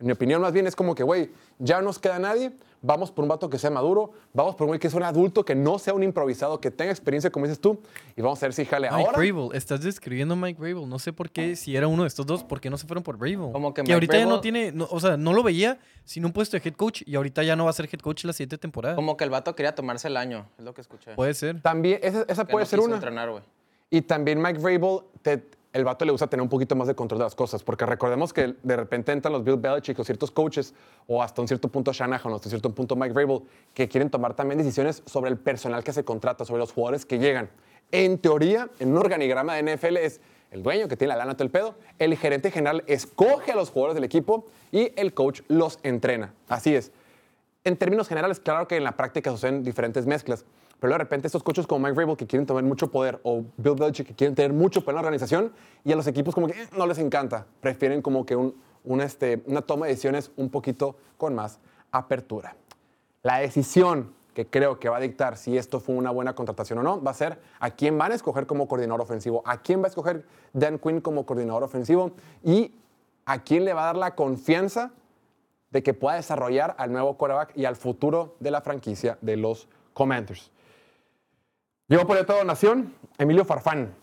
[0.00, 3.10] En mi opinión, más bien es como que, güey, ya no nos queda nadie, vamos
[3.10, 5.56] por un vato que sea maduro, vamos por un güey que es un adulto, que
[5.56, 7.80] no sea un improvisado, que tenga experiencia, como dices tú,
[8.16, 9.18] y vamos a ver si jale Mike ahora.
[9.18, 10.88] Vrabel, estás describiendo a Mike Vrabel.
[10.88, 13.02] No sé por qué, si era uno de estos dos, ¿por qué no se fueron
[13.02, 13.50] por Vrabel?
[13.50, 16.24] Como que que Mike ahorita ya no tiene, no, o sea, no lo veía sin
[16.24, 18.32] un puesto de head coach y ahorita ya no va a ser head coach la
[18.32, 18.94] siguiente temporada.
[18.94, 21.16] Como que el vato quería tomarse el año, es lo que escuché.
[21.16, 21.60] Puede ser.
[21.60, 22.94] También, esa, puede no ser una.
[22.94, 23.42] entrenar.
[23.90, 27.18] Y también Mike Vrabel, te- el vato le gusta tener un poquito más de control
[27.18, 30.74] de las cosas, porque recordemos que de repente entran los Bill Belichick o ciertos coaches,
[31.06, 33.42] o hasta un cierto punto Shanahan, o hasta un cierto punto Mike Vrabel,
[33.74, 37.20] que quieren tomar también decisiones sobre el personal que se contrata, sobre los jugadores que
[37.20, 37.48] llegan.
[37.92, 41.44] En teoría, en un organigrama de NFL es el dueño que tiene la lana todo
[41.44, 45.78] el pedo, el gerente general escoge a los jugadores del equipo y el coach los
[45.84, 46.34] entrena.
[46.48, 46.90] Así es.
[47.62, 50.44] En términos generales, claro que en la práctica suceden diferentes mezclas,
[50.80, 53.74] pero de repente estos coaches como Mike Vrabel que quieren tener mucho poder o Bill
[53.74, 55.52] Belichick que quieren tener mucho poder en la organización
[55.84, 58.52] y a los equipos como que eh, no les encanta, prefieren como que
[59.00, 61.58] este, una toma de decisiones un poquito con más
[61.90, 62.56] apertura.
[63.22, 66.82] La decisión que creo que va a dictar si esto fue una buena contratación o
[66.84, 69.86] no va a ser a quién van a escoger como coordinador ofensivo, a quién va
[69.86, 72.12] a escoger Dan Quinn como coordinador ofensivo
[72.44, 72.72] y
[73.24, 74.92] a quién le va a dar la confianza
[75.70, 79.68] de que pueda desarrollar al nuevo quarterback y al futuro de la franquicia de los
[79.92, 80.52] Commanders.
[81.88, 83.94] Llegó por esta donación, Emilio Farfán.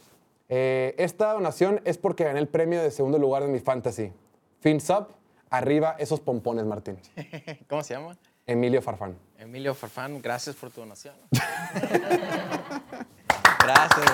[0.49, 4.11] Eh, esta donación es porque gané el premio de segundo lugar en mi fantasy.
[4.59, 5.07] Fins up,
[5.51, 6.97] arriba esos pompones, Martín.
[7.69, 8.17] ¿Cómo se llama?
[8.47, 9.15] Emilio Farfán.
[9.37, 11.15] Emilio Farfán, gracias por tu donación.
[13.63, 14.05] gracias,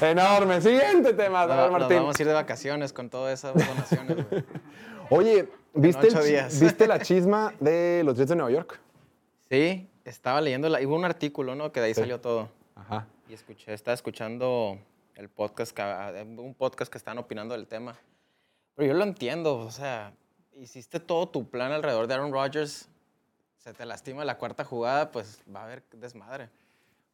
[0.00, 0.10] güey.
[0.10, 0.60] Enorme.
[0.60, 1.98] Siguiente tema, Nos, Martín.
[1.98, 4.44] vamos a ir de vacaciones con todas esas donaciones, güey.
[5.10, 6.48] Oye, ¿viste, el.
[6.60, 8.80] ¿viste la chisma de los Jets de Nueva York?
[9.50, 11.70] Sí, estaba leyendo, la, hubo un artículo, ¿no?
[11.72, 12.00] Que de ahí Sí.
[12.00, 12.48] salió todo.
[13.28, 14.78] Y escuché, estaba escuchando
[15.14, 17.96] el podcast, que, ah, un podcast que estaban opinando del tema.
[18.74, 20.14] Pero yo lo entiendo, o sea,
[20.56, 22.88] hiciste todo tu plan alrededor de Aaron Rodgers,
[23.58, 26.50] se te lastima la cuarta jugada, pues va a haber desmadre.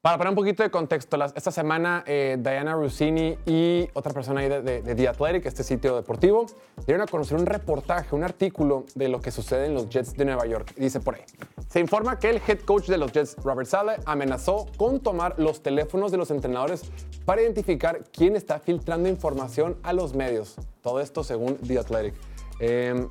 [0.01, 4.81] Para poner un poquito de contexto, esta semana eh, Diana Rossini y otra persona de,
[4.81, 6.47] The Athletic, este sitio deportivo,
[6.87, 10.25] dieron a conocer un reportaje, un artículo de lo que sucede en los Jets de
[10.25, 10.73] Nueva York.
[10.77, 11.23] Dice por ahí,
[11.69, 15.65] se informa que el head coach de los Jets, Robert Saleh, amenazó con tomar los
[15.65, 16.83] teléfonos de los entrenadores
[17.25, 20.55] para identificar quién está filtrando información a los medios.
[20.81, 22.15] Todo esto según The Athletic.
[22.61, 23.09] Em,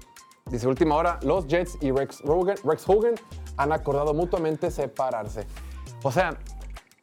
[0.49, 3.15] Dice, última hora, los Jets y Rex Hogan, Rex Hogan
[3.57, 5.45] han acordado mutuamente separarse.
[6.03, 6.37] O sea,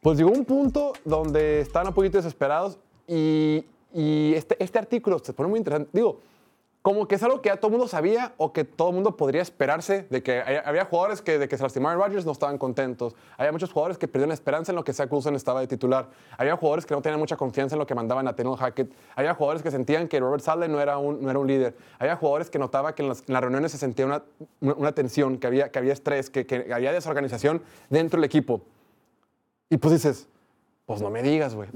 [0.05, 5.33] pues llegó un punto donde estaban un poquito desesperados y, y este, este artículo se
[5.33, 5.89] pone muy interesante.
[5.93, 6.19] Digo,
[6.83, 9.17] como que es algo que ya todo el mundo sabía o que todo el mundo
[9.17, 13.15] podría esperarse de que había jugadores que de que se lastimaron Rodgers no estaban contentos.
[13.35, 16.07] Había muchos jugadores que perdieron la esperanza en lo que Zach Wilson estaba de titular.
[16.37, 18.93] Había jugadores que no tenían mucha confianza en lo que mandaban a Nathaniel Hackett.
[19.15, 21.75] Había jugadores que sentían que Robert Sale no era un, no era un líder.
[21.97, 24.21] Había jugadores que notaba que en las, en las reuniones se sentía una,
[24.61, 28.61] una tensión, que había, que había estrés, que, que había desorganización dentro del equipo.
[29.69, 30.27] Y pues dices,
[30.85, 31.69] pues no me digas, güey.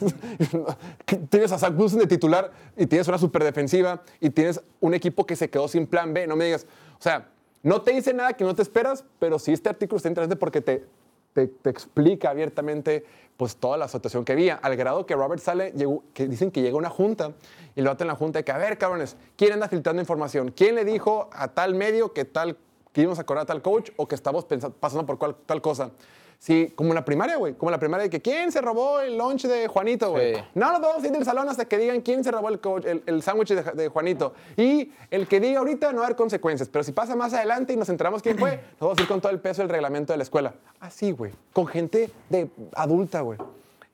[1.30, 5.26] tienes a Zach Wilson de titular y tienes una super defensiva y tienes un equipo
[5.26, 6.26] que se quedó sin plan B.
[6.26, 6.66] No me digas.
[6.98, 7.28] O sea,
[7.62, 10.60] no te dice nada que no te esperas, pero sí este artículo está interesante porque
[10.60, 10.84] te,
[11.32, 13.04] te, te explica abiertamente
[13.36, 16.62] pues toda la situación que había, al grado que Robert sale, llegó, que dicen que
[16.62, 17.32] llega una junta
[17.74, 20.52] y lo en la junta de que, a ver, cabrones, ¿quién anda filtrando información?
[20.56, 22.56] ¿Quién le dijo a tal medio que tal
[22.94, 25.60] que íbamos a cobrar a tal coach o que estamos pensa- pasando por cual- tal
[25.60, 25.90] cosa?
[26.38, 27.54] Sí, como en la primaria, güey.
[27.54, 30.34] Como la primaria de que quién se robó el lunch de Juanito, güey.
[30.36, 30.40] Sí.
[30.54, 33.02] No nos vamos a ir del salón hasta que digan quién se robó el, el,
[33.06, 34.34] el sándwich de, de Juanito.
[34.56, 36.68] Y el que diga ahorita no va a haber consecuencias.
[36.68, 39.20] Pero si pasa más adelante y nos enteramos quién fue, nos vamos a ir con
[39.20, 40.54] todo el peso del reglamento de la escuela.
[40.78, 41.32] Así, güey.
[41.52, 43.38] Con gente de adulta, güey.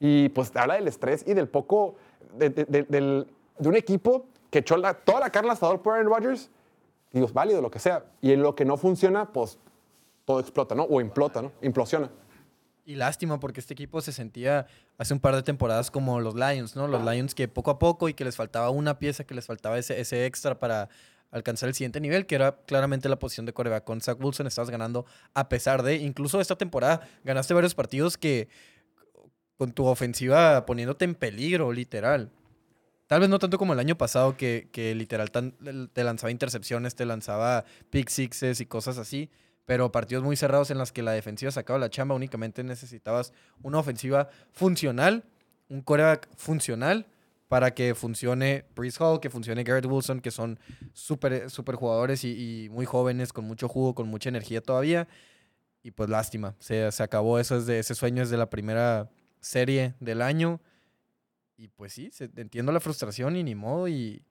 [0.00, 1.94] Y pues habla del estrés y del poco.
[2.36, 3.26] de, de-
[3.58, 6.50] un equipo que echó la- toda la carne al asador por Aaron Rodgers.
[7.12, 8.04] Digo, es válido, lo que sea.
[8.20, 9.58] Y en lo que no funciona, pues
[10.24, 10.84] todo explota, ¿no?
[10.84, 11.52] O implota, ¿no?
[11.62, 12.10] Implosiona.
[12.84, 14.66] Y lástima porque este equipo se sentía
[14.98, 16.88] hace un par de temporadas como los Lions, ¿no?
[16.88, 19.78] Los Lions que poco a poco y que les faltaba una pieza, que les faltaba
[19.78, 20.88] ese, ese extra para
[21.30, 23.84] alcanzar el siguiente nivel, que era claramente la posición de coreback.
[23.84, 28.48] Con Zach Wilson estabas ganando a pesar de, incluso esta temporada, ganaste varios partidos que
[29.56, 32.30] con tu ofensiva poniéndote en peligro, literal.
[33.06, 35.54] Tal vez no tanto como el año pasado, que, que literal tan-
[35.92, 39.30] te lanzaba intercepciones, te lanzaba pick sixes y cosas así.
[39.64, 43.78] Pero partidos muy cerrados en los que la defensiva sacaba la chamba, únicamente necesitabas una
[43.78, 45.24] ofensiva funcional,
[45.68, 47.06] un coreback funcional
[47.48, 50.58] para que funcione Brees Hall, que funcione Garrett Wilson, que son
[50.94, 55.06] súper super jugadores y, muy jóvenes, con mucho jugo, con mucha energía todavía.
[55.82, 60.60] Y pues lástima, se, se acabó eso ese sueño desde la primera serie del año.
[61.56, 64.24] Y pues sí, se- entiendo la frustración y ni modo y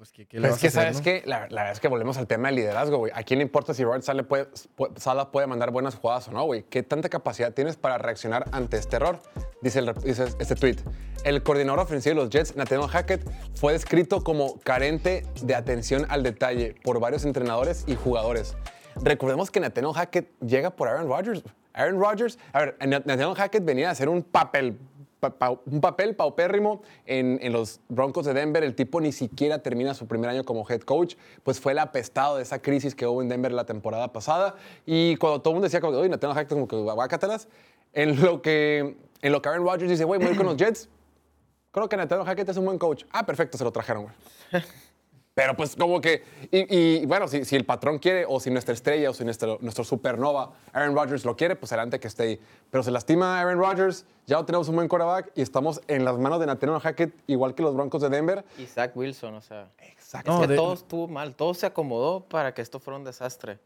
[0.00, 1.04] pues qué, qué le Pero vas es que, a hacer, ¿sabes no?
[1.04, 1.22] qué?
[1.28, 3.12] La, la verdad es que volvemos al tema del liderazgo, güey.
[3.14, 6.32] ¿A quién le importa si Robert Sala puede, pu- Sala puede mandar buenas jugadas o
[6.32, 6.62] no, güey?
[6.62, 9.20] ¿Qué tanta capacidad tienes para reaccionar ante este error?
[9.60, 10.76] Dice, el- dice este tweet.
[11.24, 16.22] El coordinador ofensivo de los Jets, Nathaniel Hackett, fue descrito como carente de atención al
[16.22, 18.56] detalle por varios entrenadores y jugadores.
[19.02, 21.42] Recordemos que Nathaniel Hackett llega por Aaron Rodgers.
[21.74, 24.78] Aaron Rodgers, a ver, Nat- Nathaniel Hackett venía a hacer un papel
[25.66, 28.64] un papel paupérrimo en, en los Broncos de Denver.
[28.64, 32.36] El tipo ni siquiera termina su primer año como head coach, pues fue el apestado
[32.36, 34.56] de esa crisis que hubo en Denver la temporada pasada.
[34.86, 37.48] Y cuando todo el mundo decía, como, oye, Nathaniel Hackett, como que guácatelas,
[37.92, 40.88] en lo que, en lo que Aaron Rodgers dice, güey, voy con los Jets.
[41.72, 43.04] Creo que Nathaniel Hackett es un buen coach.
[43.10, 44.62] Ah, perfecto, se lo trajeron, güey.
[45.32, 48.74] Pero pues como que, y, y, bueno, si, si el patrón quiere, o si nuestra
[48.74, 52.40] estrella, o si nuestro, nuestro supernova, Aaron Rodgers lo quiere, pues adelante que esté ahí.
[52.70, 56.18] Pero se lastima Aaron Rodgers, ya no tenemos un buen quarterback y estamos en las
[56.18, 58.44] manos de Nathaniel Hackett, igual que los Broncos de Denver.
[58.58, 59.70] Y Zach Wilson, o sea.
[59.78, 60.30] Exacto.
[60.32, 63.04] Es No, que de- todo estuvo mal, todo se acomodó para que esto fuera un
[63.04, 63.60] desastre.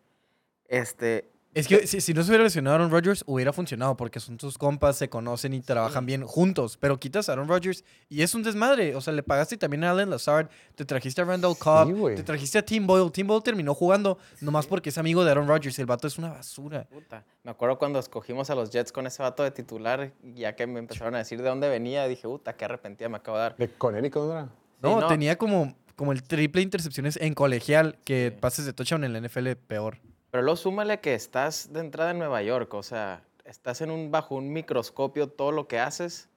[0.69, 4.19] Este, Es que si, si no se hubiera lesionado a Aaron Rodgers, hubiera funcionado porque
[4.19, 6.77] son sus compas, se conocen y trabajan bien juntos.
[6.79, 8.97] Pero quitas a Aaron Rodgers y es un desmadre.
[8.97, 12.59] O sea, le pagaste también a Allen Lazard, te trajiste a Randall Cobb, te trajiste
[12.59, 13.11] a Tim Boyle.
[13.13, 15.79] Tim Boyle terminó jugando nomás porque es amigo de Aaron Rodgers.
[15.79, 16.85] El vato es una basura.
[16.85, 17.25] puta.
[17.45, 20.81] Me acuerdo cuando escogimos a los Jets con ese vato de titular, ya que me
[20.81, 23.57] empezaron a decir de dónde venía, dije, puta, qué arrepentida me acabo de dar.
[23.57, 24.49] De Connecticut.
[24.81, 25.07] No, no.
[25.07, 29.53] tenía como, como el triple intercepciones en colegial que pases de touchdown en la NFL
[29.69, 29.99] peor.
[30.35, 34.11] Pero luego súmale que estás de entrada en Nueva York, o sea, estás en un,
[34.11, 36.29] bajo un microscopio todo lo que haces.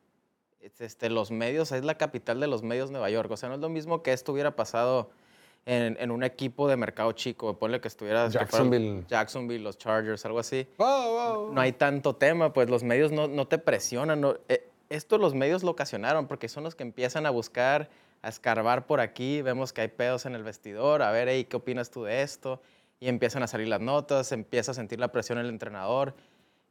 [0.61, 3.31] Este, los medios, es la capital de los medios Nueva York.
[3.31, 5.09] O sea, no es lo mismo que esto hubiera pasado
[5.65, 7.57] en, en un equipo de mercado chico.
[7.57, 8.31] Ponle que estuvieras...
[8.33, 9.03] que Jacksonville.
[9.07, 10.67] Jacksonville, los Chargers, algo así.
[10.77, 11.53] Wow, wow.
[11.53, 14.21] No hay tanto tema, pues los medios no, no te presionan.
[14.21, 17.89] no- eh, esto los medios lo ocasionaron porque son los que empiezan a buscar,
[18.21, 19.41] a escarbar por aquí.
[19.41, 21.01] Vemos que hay pedos en el vestidor.
[21.01, 22.61] A ver, hey, ¿qué opinas tú de esto?
[22.99, 26.15] Y empiezan a salir las notas, empieza a sentir la presión el entrenador.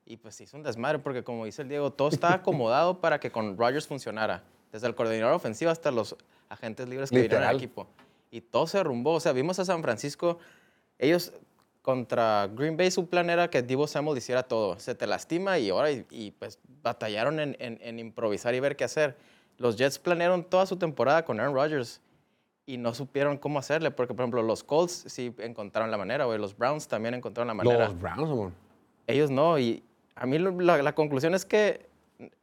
[0.04, 3.20] Y pues se hizo un desmadre porque, como dice el Diego, todo estaba acomodado para
[3.20, 4.42] que con Rodgers funcionara.
[4.72, 6.16] Desde el coordinador ofensivo hasta los
[6.48, 7.86] agentes libres que vinieron al equipo.
[8.30, 9.14] Y todo se derrumbó.
[9.14, 10.38] O sea, vimos a San Francisco,
[10.98, 11.32] ellos
[11.82, 14.78] contra Green Bay su plan era que Divo Samuel hiciera todo.
[14.80, 18.74] Se te lastima y ahora, y, y, pues batallaron en, en- en improvisar y ver
[18.76, 19.16] qué hacer.
[19.58, 22.00] Los Jets planearon toda su temporada con Aaron Rodgers
[22.66, 26.38] y no supieron cómo hacerle, porque por ejemplo los Colts sí encontraron la manera, güey.
[26.38, 27.86] Los Browns también encontraron la manera.
[27.88, 28.52] Los Browns, amor.
[29.06, 29.82] Ellos no, y
[30.16, 31.88] a mí la, la conclusión es que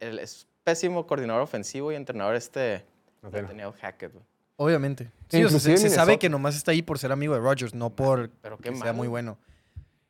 [0.00, 2.84] el es pésimo coordinador ofensivo y entrenador este
[3.22, 3.72] Nathaniel.
[3.80, 4.12] Hackett.
[4.12, 4.24] güey.
[4.56, 5.10] Obviamente.
[5.28, 7.40] Sí, o sea, se, Inclusive se sabe que nomás está ahí por ser amigo de
[7.40, 9.36] Rodgers, no por Pero qué que sea muy bueno.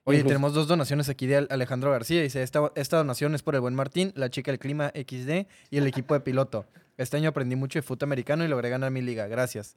[0.06, 2.20] Oye, Incluso- tenemos dos donaciones aquí de Al- Alejandro García.
[2.22, 5.78] Dice, esta, esta donación es por el buen Martín, la chica del clima XD y
[5.78, 6.66] el equipo de piloto.
[6.98, 9.26] Este año aprendí mucho de fútbol americano y logré ganar mi liga.
[9.28, 9.76] Gracias.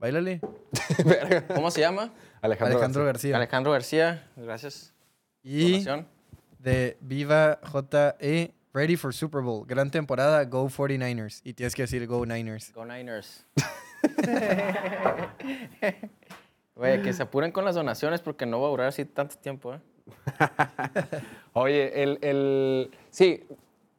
[0.00, 0.40] Báilale.
[1.04, 1.46] Verga.
[1.54, 2.10] ¿Cómo se llama?
[2.42, 3.30] Alejandro, Alejandro García.
[3.32, 3.36] García.
[3.36, 4.28] Alejandro García.
[4.36, 4.92] Gracias.
[5.42, 6.06] Y Donación.
[6.58, 9.64] de Viva JE, ready for Super Bowl.
[9.66, 11.40] Gran temporada, go 49ers.
[11.44, 12.72] Y tienes que decir go Niners.
[12.72, 13.46] Go Niners.
[16.76, 19.74] Oye, que se apuren con las donaciones porque no va a durar así tanto tiempo,
[19.74, 19.80] ¿eh?
[21.52, 23.44] Oye, el, el- sí,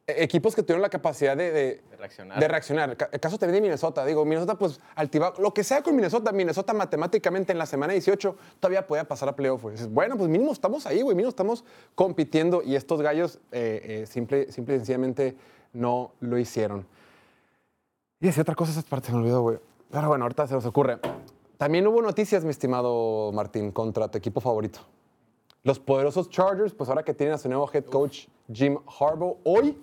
[0.06, 2.38] equipos que tuvieron la capacidad de, de- De reaccionar.
[2.40, 2.96] de reaccionar.
[3.12, 4.04] El caso también de Minnesota.
[4.04, 8.36] Digo, Minnesota, pues, altiba, lo que sea con Minnesota, Minnesota matemáticamente en la semana 18
[8.58, 9.64] todavía podía pasar a playoff.
[9.70, 14.06] Dices, bueno, pues mínimo estamos ahí, güey, mínimo estamos compitiendo y estos gallos eh, eh,
[14.06, 15.36] simple, simple y sencillamente
[15.72, 16.86] no lo hicieron.
[18.20, 19.58] Y decía otra cosa, esa parte se me olvidó, güey.
[19.90, 20.98] Pero bueno, ahorita se nos ocurre.
[21.58, 24.80] También hubo noticias, mi estimado Martín, contra tu equipo favorito.
[25.62, 29.80] Los poderosos Chargers, pues ahora que tienen a su nuevo head coach Jim Harbaugh, hoy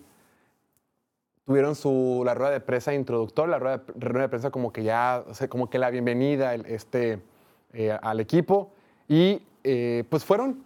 [1.50, 4.84] tuvieron su, la rueda de prensa introductoria, la rueda de, rueda de prensa como que
[4.84, 7.24] ya, o sea, como que la bienvenida el- este,
[7.74, 8.70] eh, al equipo.
[9.08, 10.64] Y eh, pues fueron,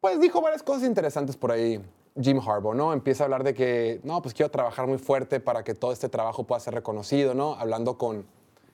[0.00, 1.80] pues dijo varias cosas interesantes por ahí
[2.20, 2.92] Jim Harbaugh, ¿no?
[2.92, 6.08] Empieza a hablar de que, no, pues quiero trabajar muy fuerte para que todo este
[6.08, 7.54] trabajo pueda ser reconocido, ¿no?
[7.54, 8.26] Hablando con,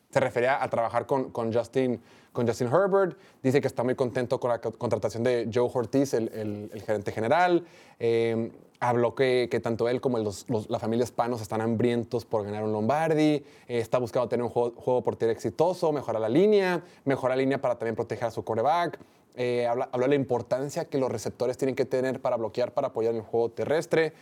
[0.08, 2.00] se refería a trabajar con, con Justin,
[2.32, 3.18] con Justin Herbert.
[3.42, 6.28] Dice que está muy contento con la co- contratación de Joe Ortiz, el,
[6.72, 7.64] el- gerente general.
[7.98, 12.72] Eh, habló que, tanto él como los- la familia Spanos están hambrientos por ganar un
[12.72, 13.34] Lombardi.
[13.34, 13.44] Eh,
[13.78, 17.60] está buscando tener un juego, juego por tierra exitoso, mejorar la línea, mejorar la línea
[17.60, 18.98] para también proteger a su quarterback.
[19.36, 22.88] Eh, habla- habló de la importancia que los receptores tienen que tener para bloquear, para
[22.88, 24.12] apoyar el juego terrestre.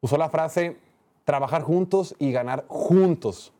[0.00, 0.76] Usó la frase
[1.24, 3.52] trabajar juntos y ganar juntos.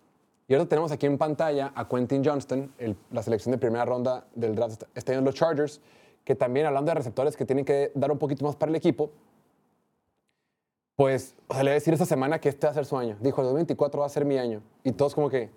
[0.50, 2.72] Y ahora tenemos aquí en pantalla a Quentin Johnston,
[3.10, 5.82] la selección de primera ronda del draft este año en los Chargers,
[6.24, 9.10] que también hablando de receptores que tienen que dar un poquito más para el equipo,
[10.96, 12.96] pues o sea, le voy a decir esta semana que este va a ser su
[12.96, 13.18] año.
[13.20, 14.62] Dijo, el 2024 va a ser mi año.
[14.84, 15.50] Y todos como que,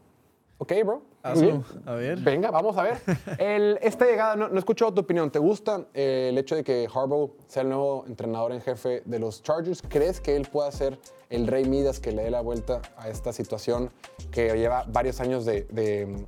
[0.62, 1.02] ok, bro.
[1.40, 1.64] bien.
[1.86, 2.20] A ver.
[2.20, 2.98] Venga, vamos a ver.
[3.40, 5.32] El- esta llegada, no, no he escuchado tu opinión.
[5.32, 9.20] ¿Te gusta eh, el hecho de que Harbaugh sea el nuevo entrenador en jefe de
[9.20, 9.82] los Chargers?
[9.82, 13.34] ¿Crees que él pueda ser el rey Midas que le dé la vuelta a esta
[13.34, 13.90] situación
[14.32, 16.26] que lleva varios años de, de,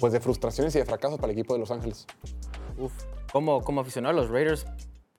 [0.00, 2.06] pues de frustraciones y de fracasos para el equipo de Los Ángeles?
[2.78, 2.92] Uf,
[3.32, 4.66] como, como aficionado a los Raiders,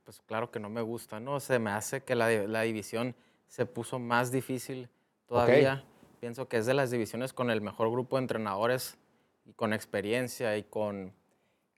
[0.03, 1.39] pues claro que no me gusta, ¿no?
[1.39, 3.15] Se me hace que la, la división
[3.47, 4.89] se puso más difícil
[5.25, 5.83] todavía.
[6.19, 8.97] Pienso que es de las divisiones con el mejor grupo de entrenadores
[9.45, 11.13] y con experiencia y con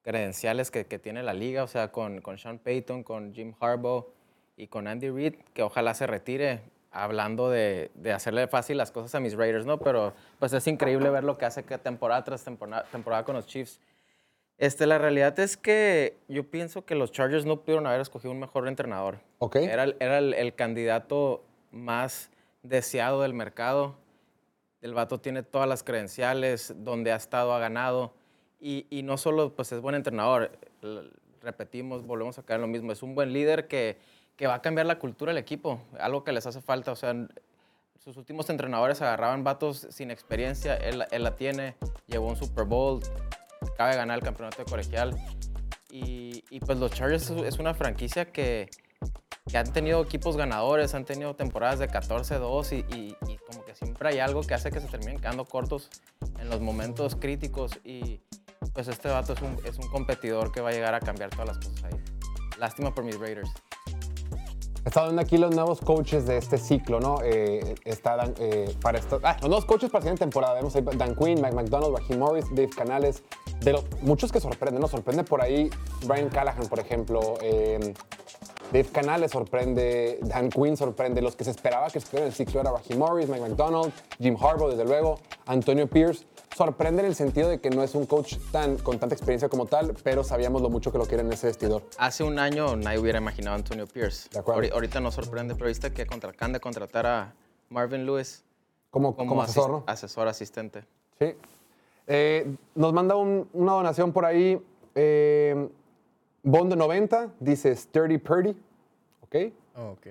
[0.01, 4.07] credenciales que, que tiene la liga, o sea, con, con Sean Payton, con Jim Harbaugh
[4.55, 9.13] y con Andy Reid, que ojalá se retire hablando de, de hacerle fácil las cosas
[9.15, 9.79] a mis Raiders, ¿no?
[9.79, 13.79] Pero pues es increíble ver lo que hace temporada tras temporada, temporada con los Chiefs.
[14.57, 18.39] Este, la realidad es que yo pienso que los Chargers no pudieron haber escogido un
[18.39, 19.19] mejor entrenador.
[19.37, 19.57] ¿Ok?
[19.57, 22.29] Era, era el, el candidato más
[22.63, 23.95] deseado del mercado.
[24.81, 28.13] El vato tiene todas las credenciales, donde ha estado, ha ganado.
[28.61, 30.51] Y, no solo pues, es buen entrenador,
[31.41, 33.97] repetimos, volvemos a caer en lo mismo, es un buen líder que,
[34.35, 36.91] que va a cambiar la cultura del equipo, algo que les hace falta.
[36.91, 37.15] O sea,
[38.03, 41.75] sus últimos entrenadores agarraban vatos sin experiencia, él, la tiene,
[42.07, 43.01] llevó un Super Bowl,
[43.61, 45.15] acaba de ganar el campeonato de colegial.
[45.89, 48.69] Y, y, pues los Chargers es una franquicia que,
[49.47, 53.75] que han tenido equipos ganadores, han tenido temporadas de 14-2 y, y- y como que
[53.75, 55.89] siempre hay algo que hace que se terminen quedando cortos
[56.39, 58.21] en los momentos críticos y
[58.73, 61.47] pues este vato es un, es un competidor que va a llegar a cambiar todas
[61.47, 61.99] las cosas ahí.
[62.59, 63.49] Lástima por mis Raiders.
[64.85, 67.17] Están viendo aquí los nuevos coaches de este ciclo, ¿no?
[67.23, 70.53] Eh, está Dan- eh, para esto, ah, los nuevos coaches para la siguiente temporada.
[70.55, 73.23] Vemos ahí Dan Quinn, Mike McDonald, Raheem Morris, Dave Canales.
[73.59, 74.87] De los, muchos que sorprenden, ¿no?
[74.87, 75.69] Sorprende por ahí
[76.05, 77.37] Brian Callahan, por ejemplo.
[77.41, 77.93] eh,
[78.71, 81.21] Dave Canales sorprende, Dan Quinn sorprende.
[81.23, 84.37] Los que se esperaba que estuvieran en el ciclo era Raheem Morris, Mike McDonald, Jim
[84.39, 86.25] Harbaugh, desde luego, Antonio Pierce.
[86.55, 89.65] Sorprende en el sentido de que no es un coach tan, con tanta experiencia como
[89.65, 91.83] tal, pero sabíamos lo mucho que lo quieren en ese vestidor.
[91.97, 94.29] Hace un año nadie hubiera imaginado a Antonio Pierce.
[94.31, 94.61] De acuerdo.
[94.61, 97.33] Ahori- Ahorita nos sorprende, pero viste que contra, acaban de contratar a
[97.69, 98.43] Marvin Lewis
[98.91, 99.83] Como, como, como asesor, ¿no?
[99.87, 100.83] asesor asistente.
[101.17, 101.33] Sí.
[102.07, 104.61] Eh, nos manda un- una donación por ahí.
[104.95, 105.69] Eh,
[106.43, 108.55] Bond 90 dice Sturdy Purdy.
[109.21, 109.35] ¿Ok?
[109.75, 110.07] Ok.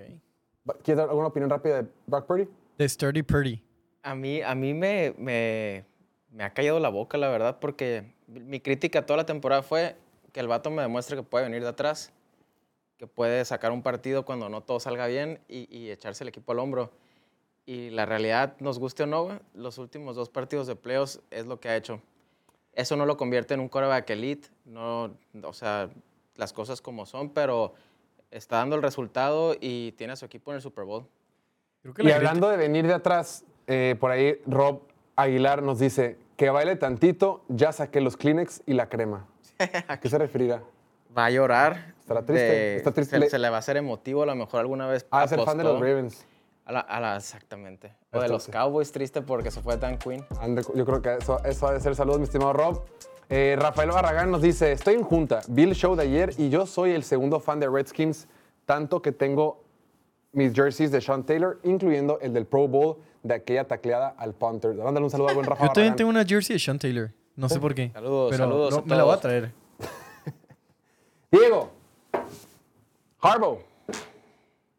[0.82, 2.48] ¿Quieres dar alguna opinión rápida de Brock Purdy?
[2.76, 3.62] De Sturdy Purdy.
[4.02, 5.84] A mí, a mí me, me,
[6.30, 9.96] me ha callado la boca, la verdad, porque mi crítica toda la temporada fue
[10.32, 12.12] que el vato me demuestre que puede venir de atrás,
[12.98, 16.52] que puede sacar un partido cuando no todo salga bien y, y echarse el equipo
[16.52, 16.90] al hombro.
[17.64, 21.60] Y la realidad, nos guste o no, los últimos dos partidos de playoffs es lo
[21.60, 22.00] que ha hecho.
[22.72, 25.10] Eso no lo convierte en un quarterback elite, no,
[25.42, 25.90] o sea,
[26.38, 27.74] las cosas como son, pero
[28.30, 31.04] está dando el resultado y tiene a su equipo en el Super Bowl.
[31.82, 34.80] Creo que Y la hablando de venir de atrás, eh, por ahí Rob
[35.16, 39.26] Aguilar nos dice que baile tantito, ya saqué los Kleenex y la crema.
[39.88, 40.62] ¿A qué se referirá?
[41.16, 41.94] Va a llorar.
[41.98, 43.16] Estará triste, de- está triste.
[43.16, 45.06] Se, Le- se le va a hacer emotivo, a lo mejor alguna vez.
[45.10, 46.24] Ah, es el fan de los Ravens.
[46.64, 47.94] A la, a la- exactamente.
[48.12, 48.46] O de los.
[48.46, 50.24] Cowboys, triste porque se fue Dan Quinn.
[50.74, 52.84] Yo creo que eso, eso ha de ser saludos, mi estimado Rob.
[53.30, 56.64] Eh, Rafael Barragán nos dice, estoy en junta, vi el show de ayer y yo
[56.66, 58.26] soy el segundo fan de Redskins,
[58.64, 59.62] tanto que tengo
[60.32, 64.74] mis jerseys de Sean Taylor, incluyendo el del Pro Bowl de aquella tacleada al punter.
[64.74, 65.96] Mándale un saludo al buen Rafa Yo también Barragán.
[65.96, 67.10] tengo una jersey de Sean Taylor.
[67.36, 67.90] No sé por qué.
[67.92, 69.20] Saludos, pero saludos no, a me la voy a todos.
[69.20, 69.52] traer.
[71.30, 71.70] Diego,
[73.20, 73.58] Harbaugh.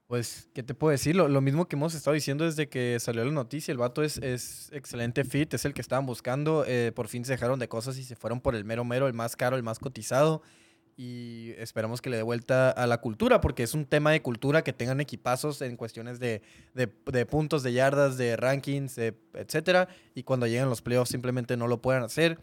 [0.10, 1.16] Pues, ¿qué te puedo decir?
[1.16, 3.72] Lo, lo mismo que hemos estado diciendo desde que salió la noticia.
[3.72, 6.66] El vato es, es excelente fit, es el que estaban buscando.
[6.66, 9.14] eh, por fin se dejaron de cosas y se fueron por el mero mero, el
[9.14, 10.41] más caro, el más cotizado.
[10.97, 14.64] Y esperamos que le dé vuelta a la cultura, porque es un tema de cultura
[14.64, 16.41] que tengan equipazos en cuestiones de,
[16.74, 19.89] de- de puntos, de yardas, de rankings, de etcétera.
[20.16, 22.39] Y cuando lleguen los playoffs simplemente no lo puedan hacer.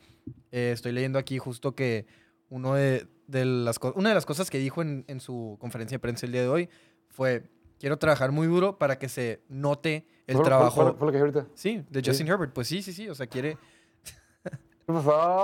[0.52, 2.06] Eh, estoy leyendo aquí justo que
[2.48, 6.26] uno de, las, una de las cosas que dijo en, en su conferencia de prensa
[6.26, 6.68] el día de hoy
[7.08, 10.94] fue, quiero trabajar muy duro para que se note el trabajo.
[10.98, 11.46] Fue lo que ahorita.
[11.54, 12.10] Sí, de Sí.
[12.10, 12.52] Justin Herbert.
[12.52, 13.08] Pues sí, sí, sí.
[13.08, 13.56] O sea, quiere,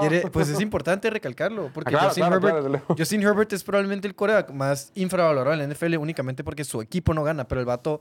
[0.01, 1.71] quiere pues es importante recalcarlo.
[1.73, 2.95] Porque Ah, claro, Justin, claro, Herbert, claro, desde luego.
[2.97, 7.13] Justin Herbert es probablemente el coreback más infravalorado en la NFL únicamente porque su equipo
[7.15, 7.47] no gana.
[7.49, 8.01] Pero el vato,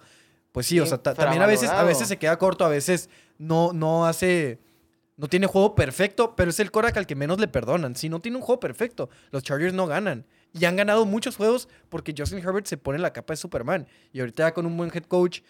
[0.52, 3.10] pues sí, o sea, ta- también a veces, a veces se queda corto, a veces
[3.38, 4.60] no, no hace...
[5.18, 7.96] No tiene juego perfecto, pero es el coreback al que menos le perdonan.
[7.96, 10.26] Si no tiene un juego perfecto, los Chargers no ganan.
[10.54, 13.88] Y han ganado muchos juegos porque Justin Herbert se pone la capa de Superman.
[14.12, 15.42] Y ahorita con un buen head coach,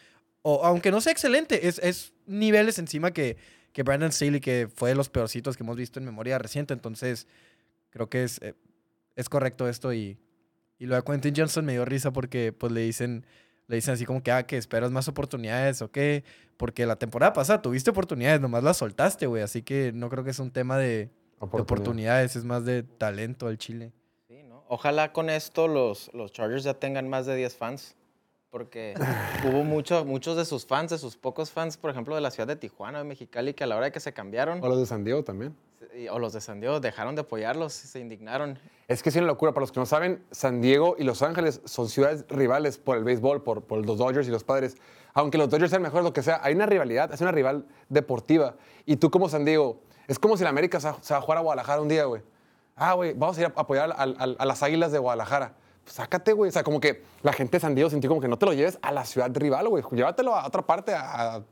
[0.43, 3.37] o aunque no sea excelente, es, es niveles encima que,
[3.73, 6.73] que Brandon Staley, que fue de los peorcitos que hemos visto en memoria reciente.
[6.73, 7.27] Entonces,
[7.89, 8.53] creo que es, eh,
[9.15, 9.93] es correcto esto.
[9.93, 10.17] Y,
[10.77, 13.25] y lo de Quentin Johnson me dio risa porque pues le dicen,
[13.67, 16.23] le dicen así como que, ah, que esperas más oportunidades o qué.
[16.57, 19.41] Porque la temporada pasada tuviste oportunidades, nomás las soltaste, güey.
[19.41, 21.61] Así que no creo que es un tema de, de Oportunidad.
[21.63, 23.93] oportunidades, es más de talento al Chile.
[24.73, 27.93] Ojalá con esto los, los Chargers ya tengan más de 10 fans.
[28.49, 28.93] Porque
[29.45, 32.47] hubo mucho, muchos de sus fans, de sus pocos fans, por ejemplo, de la ciudad
[32.47, 34.85] de Tijuana, de Mexicali, que a la hora de que se cambiaron, O los de
[34.85, 35.55] San Diego también.
[35.93, 38.57] y- o los de San Diego, dejaron de apoyarlos, se indignaron.
[38.87, 39.51] Es que es una locura.
[39.53, 43.03] Para los que no saben, San Diego y Los Ángeles son ciudades rivales por el
[43.03, 44.75] béisbol, por, por los Dodgers y los Padres.
[45.13, 48.55] Aunque los Dodgers sean mejores, lo que sea, hay una rivalidad, es una rival deportiva.
[48.85, 51.21] Y tú como San Diego, es como si la América se, va- se va a
[51.21, 52.21] jugar a Guadalajara un día, güey.
[52.83, 55.53] Ah, güey, vamos a ir a apoyar a las Águilas de Guadalajara.
[55.83, 56.49] Pues sácate, güey.
[56.49, 58.53] O sea, como que la gente de San Diego sintió como que no te lo
[58.53, 59.83] lleves a la ciudad rival, güey.
[59.91, 61.43] Llévatelo a otra parte, a,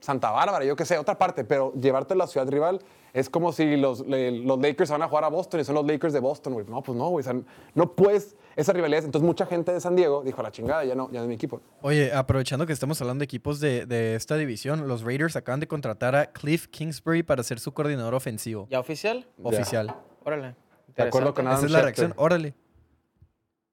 [0.00, 1.44] Santa Bárbara, yo qué sé, otra parte.
[1.44, 2.80] Pero llevártelo a la ciudad rival
[3.12, 6.12] es como si los, los Lakers van a jugar a Boston y son los Lakers
[6.12, 6.66] de Boston, güey.
[6.66, 7.20] No, pues no, güey.
[7.20, 7.40] O sea,
[7.76, 9.04] no puedes esa rivalidad.
[9.04, 11.28] Entonces mucha gente de San Diego dijo, a la chingada, ya no, ya no es
[11.28, 11.60] mi equipo.
[11.82, 15.68] Oye, aprovechando que estamos hablando de equipos de, de esta división, los Raiders acaban de
[15.68, 18.66] contratar a Cliff Kingsbury para ser su coordinador ofensivo.
[18.68, 19.28] ¿Ya oficial?
[19.44, 19.94] Oficial.
[20.24, 20.56] Órale.
[20.96, 22.14] De acuerdo con Adam Esa es la reacción.
[22.16, 22.54] Órale.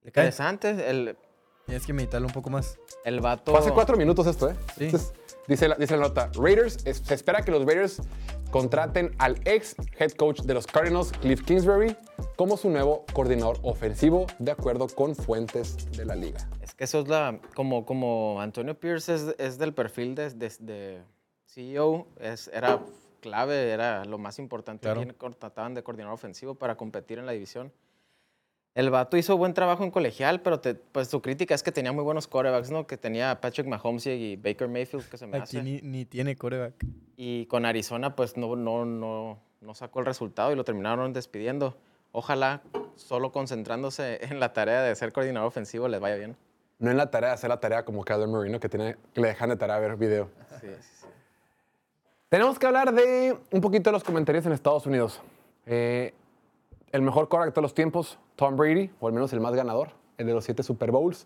[0.04, 0.90] Interesante.
[0.90, 1.18] El,
[1.66, 2.80] Tienes que meditarlo un poco más.
[3.06, 3.52] el vato.
[3.52, 4.56] Fue hace cuatro minutos esto, ¿eh?
[4.78, 4.86] Sí.
[4.86, 5.14] Entonces,
[5.48, 8.02] dice, la, dice la nota, Raiders, es- se espera que los Raiders
[8.50, 11.96] contraten al ex head coach de los Cardinals, Cliff Kingsbury,
[12.36, 16.40] como su nuevo coordinador ofensivo, de acuerdo con fuentes de la liga.
[16.62, 17.40] Es que eso es la.
[17.54, 21.04] Como, como Antonio Pierce es, es del perfil de, de- de
[21.46, 22.80] CEO, es, era
[23.20, 24.84] clave, era lo más importante.
[24.84, 25.02] Claro.
[25.02, 27.72] Quien contrataban de coordinador ofensivo para competir en la división.
[28.76, 31.92] El vato hizo buen trabajo en colegial, pero te- pues su crítica es que tenía
[31.92, 32.86] muy buenos quarterbacks, ¿no?
[32.88, 35.64] Que tenía Patrick Mahomes y Baker Mayfield, que se me Aquí hace.
[35.64, 36.76] ni, ni tiene coreback.
[37.18, 41.76] Y con Arizona, pues no, no, no, no sacó el resultado y lo terminaron despidiendo.
[42.12, 42.62] Ojalá,
[42.96, 46.38] solo concentrándose en la tarea de ser coordinador ofensivo, les vaya bien.
[46.78, 48.60] No en la tarea de hacer la tarea como Kyler Murray, ¿no?
[48.62, 50.30] que, tiene, que le dejan de tarea ver video.
[50.62, 50.99] Sí, sí.
[52.30, 55.20] Tenemos que hablar de un poquito de los comentarios en Estados Unidos.
[55.66, 56.14] Eh,
[56.92, 59.90] el mejor quarterback de todos los tiempos, Tom Brady, o al menos el más ganador,
[60.20, 61.26] el de los siete Super Bowls,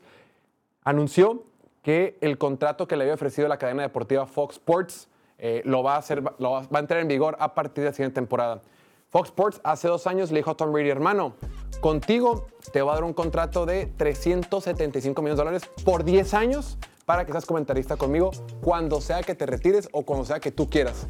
[0.86, 1.44] anunció
[1.82, 5.96] que el contrato que le había ofrecido la cadena deportiva Fox Sports eh, lo, va
[5.96, 8.62] a hacer, lo va, a entrar en vigor a partir de la siguiente temporada.
[9.10, 11.34] Fox Sports hace dos años le dijo a Tom Brady, hermano,
[11.82, 16.78] contigo te va a dar un contrato de 375 millones de dólares por 10 años
[17.06, 18.32] para que seas comentarista conmigo
[18.62, 21.08] cuando sea que te retires o cuando sea que tú quieras.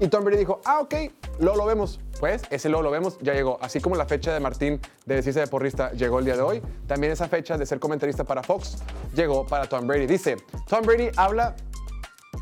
[0.00, 0.94] Y Tom Brady dijo, ah, ok,
[1.38, 2.00] luego lo vemos.
[2.18, 3.58] Pues ese luego lo vemos ya llegó.
[3.60, 6.62] Así como la fecha de Martín de decirse de porrista llegó el día de hoy,
[6.86, 8.78] también esa fecha de ser comentarista para Fox
[9.14, 10.06] llegó para Tom Brady.
[10.06, 10.36] Dice,
[10.68, 11.54] Tom Brady habla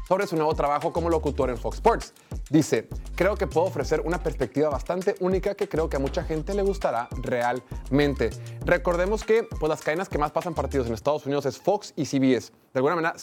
[0.08, 2.14] sobre su nuevo trabajo como locutor en Fox Sports.
[2.50, 6.54] Dice, creo que puedo ofrecer una perspectiva bastante única que creo que a mucha gente
[6.54, 8.30] le gustará realmente.
[8.64, 12.04] Recordemos que pues, las cadenas que más pasan partidos en Estados Unidos es Fox y
[12.04, 12.52] CBS.
[12.72, 13.14] De alguna manera,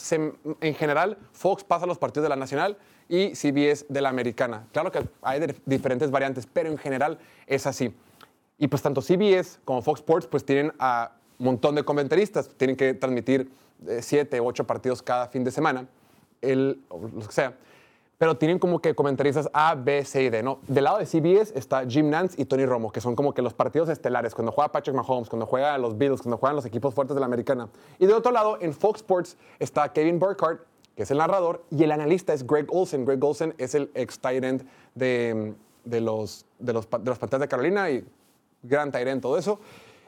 [0.60, 4.66] en general, Fox pasa los partidos de la nacional y CBS de la americana.
[4.72, 7.94] Claro que hay diferentes variantes, pero en general es así.
[8.58, 12.48] Y pues tanto CBS como Fox Sports pues tienen a un montón de comentaristas.
[12.56, 13.50] Tienen que transmitir
[13.86, 15.86] eh, siete o ocho partidos cada fin de semana,
[16.42, 17.54] el, o los que sea.
[18.20, 20.58] Pero tienen como que comentaristas A, B, C y D, ¿no?
[20.68, 23.54] Del lado de CBS está Jim Nance y Tony Romo, que son como que los
[23.54, 27.14] partidos estelares, cuando juega Patrick Mahomes, cuando juega los Bills, cuando juegan los equipos fuertes
[27.14, 27.70] de la americana.
[27.98, 30.60] Y del otro lado, en Fox Sports está Kevin Burkhardt,
[30.94, 33.06] que es el narrador, y el analista es Greg Olsen.
[33.06, 34.44] Greg Olsen es el ex tight
[34.94, 38.04] de, de los, de, los, de los de Carolina y
[38.62, 39.60] gran tight end, todo eso.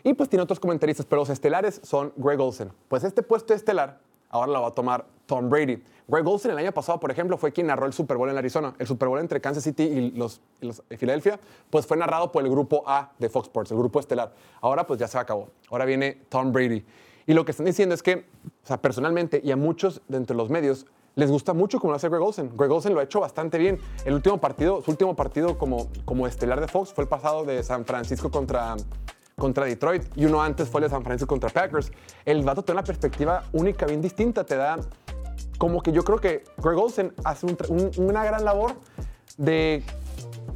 [0.04, 2.72] Y pues tiene otros comentaristas, pero los estelares son Greg Olsen.
[2.88, 4.00] Pues este puesto estelar
[4.32, 5.82] ahora lo va a tomar Tom Brady.
[6.08, 8.74] Greg Olsen el año pasado, por ejemplo, fue quien narró el Super Bowl en Arizona.
[8.78, 11.38] El Super Bowl entre Kansas City y los, y los- Filadelfia,
[11.70, 14.34] pues fue narrado por el grupo A de Fox Sports, el grupo estelar.
[14.60, 15.48] Ahora pues ya se acabó.
[15.70, 16.84] Ahora viene Tom Brady.
[17.24, 18.26] Y lo que están diciendo es que,
[18.64, 21.96] o sea, personalmente y a muchos de entre los medios, les gusta mucho como lo
[21.96, 22.50] hace Greg Olsen.
[22.56, 23.78] Greg Olsen lo ha hecho bastante bien.
[24.04, 27.62] El último partido, su último partido como, como estelar de Fox fue el pasado de
[27.62, 28.74] San Francisco contra,
[29.42, 31.90] contra Detroit y uno antes fue el de San Francisco contra Packers.
[32.24, 34.44] El vato tiene una perspectiva única, bien distinta.
[34.44, 34.78] Te da
[35.58, 37.46] como que yo creo que Greg Olsen hace
[37.98, 38.76] una gran labor
[39.36, 39.82] de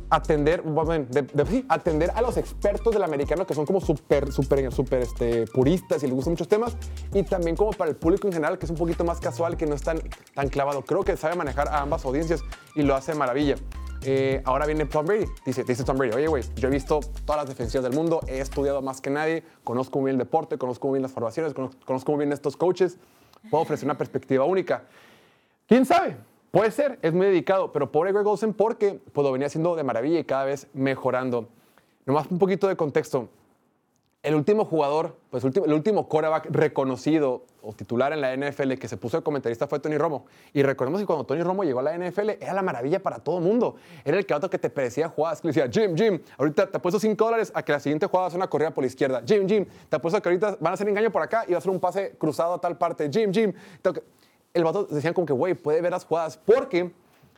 [0.08, 4.72] atender, de, de- sí, atender a los expertos del americano que son como súper, súper,
[4.72, 6.76] súper este, puristas y les gustan muchos temas
[7.12, 9.66] y también como para el público en general que es un poquito más casual, que
[9.66, 9.98] no es tan,
[10.32, 10.82] tan clavado.
[10.82, 12.40] Creo que sabe manejar a ambas audiencias
[12.76, 13.56] y lo hace de maravilla.
[14.02, 15.26] Eh, ahora viene Tom Brady.
[15.44, 18.40] Dice, dice Tom Brady, oye, güey, yo he visto todas las defensivas del mundo, he
[18.40, 22.12] estudiado más que nadie, conozco muy bien el deporte, conozco muy bien las formaciones, conozco,
[22.12, 22.98] muy bien estos coaches,
[23.50, 24.84] puedo ofrecer una perspectiva única.
[25.66, 26.16] ¿Quién sabe?
[26.50, 29.82] Puede ser, es muy dedicado, pero pobre Greg Olsen porque pues, lo venía haciendo de
[29.82, 31.48] maravilla y cada vez mejorando.
[32.06, 33.28] Nomás un poquito de contexto.
[34.26, 38.96] El último jugador, pues el último quarterback reconocido o titular en la NFL que se
[38.96, 40.26] puso de comentarista fue Tony Romo.
[40.52, 43.38] Y recordemos que cuando Tony Romo llegó a la NFL era la maravilla para todo
[43.38, 43.76] el mundo.
[44.04, 46.98] Era el que que te predecía jugadas, que le decía, Jim, Jim, ahorita te apuesto
[46.98, 49.22] 5 dólares a que la siguiente jugada sea una corrida por la izquierda.
[49.24, 51.60] Jim, Jim, te apuesto que ahorita van a hacer engaño por acá y va a
[51.60, 53.08] ser un pase cruzado a tal parte.
[53.08, 53.52] Jim, Jim.
[54.52, 56.90] El vato decían como que, güey, puede ver las jugadas porque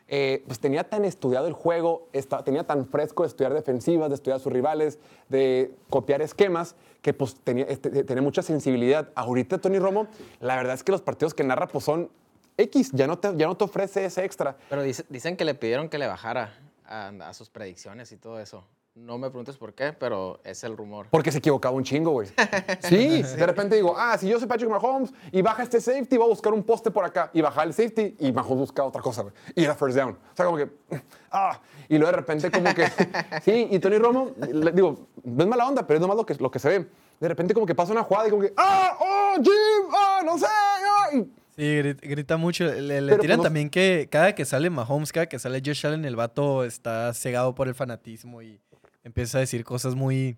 [0.09, 2.09] eh, pues tenía tan estudiado el juego,
[2.45, 4.99] tenía tan fresco de estudiar defensivas, de estudiar a sus rivales,
[5.29, 9.11] de copiar esquemas, que pues tenía, este, tenía mucha sensibilidad.
[9.15, 10.09] Ahorita Tony Romo,
[10.41, 12.11] la verdad es que los partidos que narra pues son
[12.57, 14.57] X, ya no te, ya no te ofrece ese extra.
[14.69, 18.65] Pero dice- dicen que le pidieron que le bajara a sus predicciones y todo eso.
[19.05, 21.07] No me preguntes por qué, pero es el rumor.
[21.11, 22.29] Porque se equivocaba un chingo, güey.
[22.81, 26.27] Sí, de repente digo, ah, si yo soy Patrick Mahomes y baja este safety, voy
[26.27, 27.31] a buscar un poste por acá.
[27.33, 29.35] Y baja el safety y Mahomes busca otra cosa, güey.
[29.55, 30.11] Y era first down.
[30.11, 30.69] O sea, como que,
[31.31, 31.61] ah.
[31.89, 32.87] Y luego de repente como que,
[33.43, 36.35] sí, y Tony Romo, le digo, no es mala onda, pero es nomás lo que,
[36.35, 36.89] lo que se ve.
[37.21, 40.39] De repente como que pasa una jugada y como que, ah, oh, Jim, ah, no
[40.39, 41.11] sé, ah.
[41.57, 42.65] Sí, grita mucho.
[42.65, 46.05] Le, le tiran pues, también que cada que sale Mahomes, cada que sale Josh Allen,
[46.05, 48.61] el vato está cegado por el fanatismo y
[49.09, 50.37] empieza a decir cosas muy...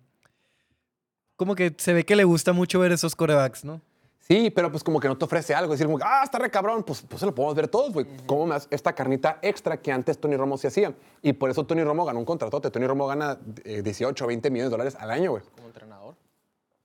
[1.35, 3.81] Como que se ve que le gusta mucho ver esos corebacks, ¿no?
[4.19, 5.73] Sí, pero pues como que no te ofrece algo.
[5.73, 6.83] Decir, como, ah, está re cabrón.
[6.83, 8.05] Pues, pues se lo podemos ver todos, güey.
[8.27, 10.93] ¿Cómo me hace esta carnita extra que antes Tony Romo se hacía?
[11.21, 12.69] Y por eso Tony Romo ganó un contratote.
[12.71, 15.43] Tony Romo gana eh, 18 o 20 millones de dólares al año, güey.
[15.55, 16.15] Como entrenador.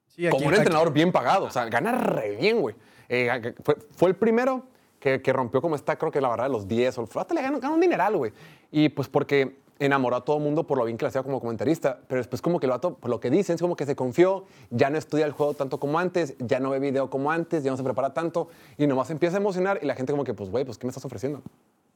[0.09, 1.45] Sí, Como aquí- un aquí- entrenador bien pagado.
[1.45, 2.74] O sea, gana re bien, güey.
[3.09, 4.64] Eh, fue, fue el primero
[4.99, 6.99] que, que rompió como está, creo que la verdad, de los 10.
[6.99, 8.32] O hasta le ganó, ganó un dineral, güey.
[8.72, 11.41] Y pues porque enamoró a todo el mundo por lo bien que le hacía como
[11.41, 12.01] comentarista.
[12.09, 14.45] Pero después como que el vato, por lo que dicen, es como que se confió,
[14.70, 17.70] ya no estudia el juego tanto como antes, ya no ve video como antes, ya
[17.70, 18.49] no se prepara tanto.
[18.79, 20.91] Y nomás empieza a emocionar y la gente como que, pues, güey, pues, ¿qué me
[20.91, 21.43] estás ofreciendo?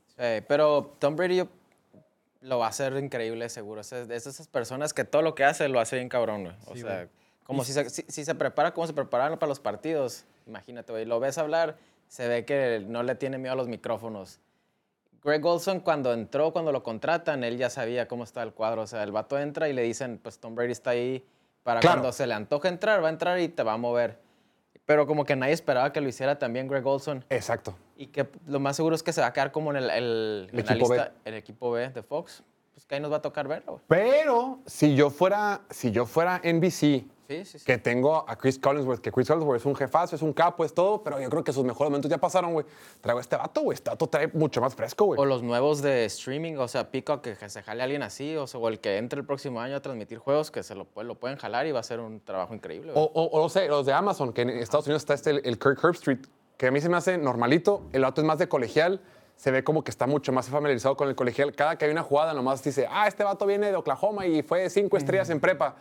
[0.09, 1.49] Sí, pero Tom Brady
[2.43, 3.81] lo va a hacer increíble, seguro.
[3.81, 6.55] Es, es de esas personas que todo lo que hace lo hace bien cabrón, güey.
[6.67, 7.09] O Sí, sea, güey.
[7.45, 10.25] como si se, si, si se prepara como se prepararon para los partidos.
[10.47, 11.05] Imagínate, güey.
[11.05, 11.77] Lo ves hablar,
[12.09, 14.41] se ve que no le tiene miedo a los micrófonos.
[15.23, 18.83] Greg Olson, cuando entró, cuando lo contratan, él ya sabía cómo está el cuadro.
[18.83, 21.25] O sea, el vato entra y le dicen, pues Tom Brady está ahí
[21.63, 21.97] para Claro.
[22.01, 24.19] cuando se le antoja entrar, va a entrar y te va a mover.
[24.87, 27.25] Pero como que nadie esperaba que lo hiciera también Greg Olson.
[27.29, 27.77] Exacto.
[27.97, 30.49] Y que lo más seguro es que se va a quedar como en el, el,
[30.53, 31.11] El en la equipo B.
[31.27, 32.43] el equipo B de Fox.
[32.73, 33.81] Pues que ahí nos va a tocar verlo.
[33.87, 37.65] Pero si yo fuera, si yo fuera NBC, Sí, sí, sí.
[37.65, 40.75] que tengo a Chris Collinsworth, que Chris Collinsworth es un jefazo, es un capo, es
[40.75, 42.67] todo, pero yo creo que sus mejores momentos ya pasaron, güey.
[43.01, 43.75] Traigo a este vato, güey.
[43.77, 45.21] Este vato trae mucho más fresco, güey.
[45.21, 48.49] O los nuevos de streaming, o sea, Pico que se jale a alguien así, o,
[48.49, 51.15] sea, o el que entre el próximo año a transmitir juegos, que se lo, lo
[51.15, 52.91] pueden jalar y va a ser un trabajo increíble.
[52.97, 55.43] O, o, o no sé, los de Amazon, que en Estados Unidos está este, el,
[55.45, 56.27] el Kirk Herbstreit,
[56.57, 57.83] que a mí se me hace normalito.
[57.93, 59.01] El vato es más de colegial.
[59.37, 61.55] se ve como que está mucho más familiarizado con el colegial.
[61.55, 64.69] Cada que hay una jugada, nomás dice, ah, este vato viene de Oklahoma y fue
[64.69, 65.77] cinco estrellas en prepa.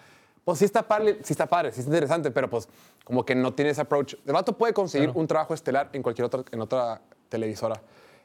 [0.50, 2.68] Pues sí está padre, sí está padre, sí está interesante, pero pues
[3.04, 4.16] como que no tiene ese approach.
[4.26, 7.80] El vato puede conseguir un trabajo estelar en cualquier otra, en otra televisora.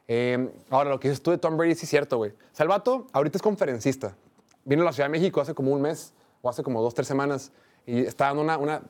[0.08, 2.30] Eh, ahora, lo que dices tú de Tom Brady sí es cierto, güey.
[2.30, 4.16] O sea, el vato ahorita es conferencista.
[4.64, 7.06] Vino a la Ciudad de México hace como un mes o hace como dos, tres
[7.06, 7.52] semanas
[7.84, 8.80] y está dando una, una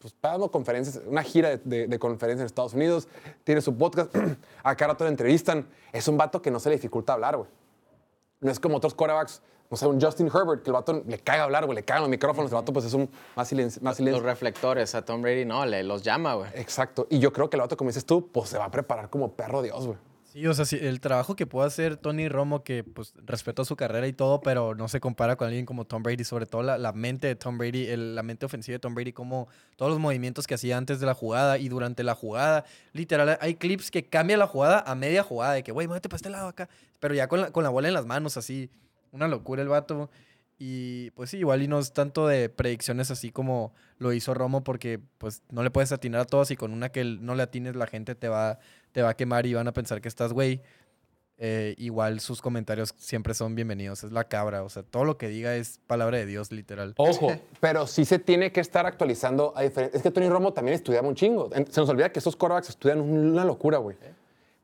[0.00, 3.06] pues, está dando conferencias, una gira de, de- de conferencias en Estados Unidos,
[3.44, 4.12] tiene su podcast,
[4.64, 5.64] a cada rato le entrevistan.
[5.92, 7.48] Es un vato que no se le dificulta hablar, güey.
[8.40, 11.44] No es como otros quarterbacks, no sé, un Justin Herbert, que el vato le caga
[11.44, 13.80] hablar, güey, le cagan los micrófonos, el vato pues es un más silencio.
[13.82, 14.22] Más Los silencio.
[14.24, 16.50] reflectores a Tom Brady, no, le los llama, güey.
[16.54, 17.06] Exacto.
[17.08, 19.32] Y yo creo que el vato, como dices tú, pues se va a preparar como
[19.32, 19.98] perro Dios, güey.
[20.32, 23.74] Sí, o sea, sí, el trabajo que puede hacer Tony Romo, que pues respetó su
[23.74, 26.78] carrera y todo, pero no se compara con alguien como Tom Brady, sobre todo la,
[26.78, 29.98] la mente de Tom Brady, el- la mente ofensiva de Tom Brady, como todos los
[29.98, 32.64] movimientos que hacía antes de la jugada y durante la jugada.
[32.92, 36.16] Literal, hay clips que cambia la jugada a media jugada, de que, güey, muévete para
[36.18, 36.68] este lado acá,
[37.00, 38.70] pero ya con la, con la bola en las manos, así,
[39.12, 40.10] una locura el vato.
[40.62, 44.62] Y pues sí, igual y no es tanto de predicciones así como lo hizo Romo,
[44.62, 47.76] porque pues no le puedes atinar a todos y con una que no le atines
[47.76, 48.58] la gente te va,
[48.92, 50.60] te va a quemar y van a pensar que estás güey.
[51.42, 55.28] Eh, igual sus comentarios siempre son bienvenidos, es la cabra, o sea, todo lo que
[55.28, 56.92] diga es palabra de Dios, literal.
[56.98, 60.74] Ojo, pero sí se tiene que estar actualizando a diferen- Es que Tony Romo también
[60.74, 61.48] estudiaba un chingo.
[61.70, 63.96] Se nos olvida que esos quarterbacks estudian una locura, güey.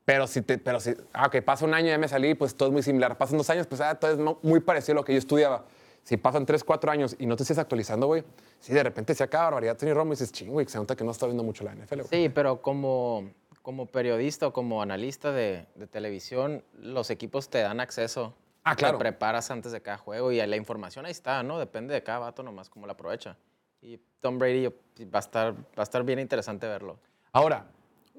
[0.07, 2.55] Pero si, te, pero si, ah, ok, pasa un año y ya me salí, pues
[2.55, 3.17] todo es muy similar.
[3.17, 5.65] Pasan dos años, pues ah, todo es muy parecido a lo que yo estudiaba.
[6.03, 8.23] Si pasan tres, cuatro años y no te estés actualizando, güey,
[8.61, 11.03] sí, de repente se acaba barbaridad Tony Romo y dices, ching, güey, se nota que
[11.03, 12.07] no está viendo mucho la NFL, güey.
[12.09, 13.29] Sí, pero como,
[13.61, 18.33] como periodista o como analista de, de televisión, los equipos te dan acceso.
[18.63, 18.97] Ah, claro.
[18.97, 21.59] Te preparas antes de cada juego y la información ahí está, ¿no?
[21.59, 23.35] Depende de cada vato nomás cómo la aprovecha.
[23.81, 24.73] Y Tom Brady yo-
[25.13, 26.97] va a estar, va a estar bien interesante verlo.
[27.33, 27.65] Ahora,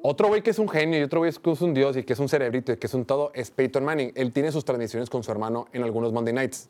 [0.03, 2.13] otro güey que es un genio y otro güey que es un dios y que
[2.13, 4.13] es un cerebrito y que es un todo es Peyton Manning.
[4.15, 6.69] Él tiene sus transmisiones con su hermano en algunos Monday Nights.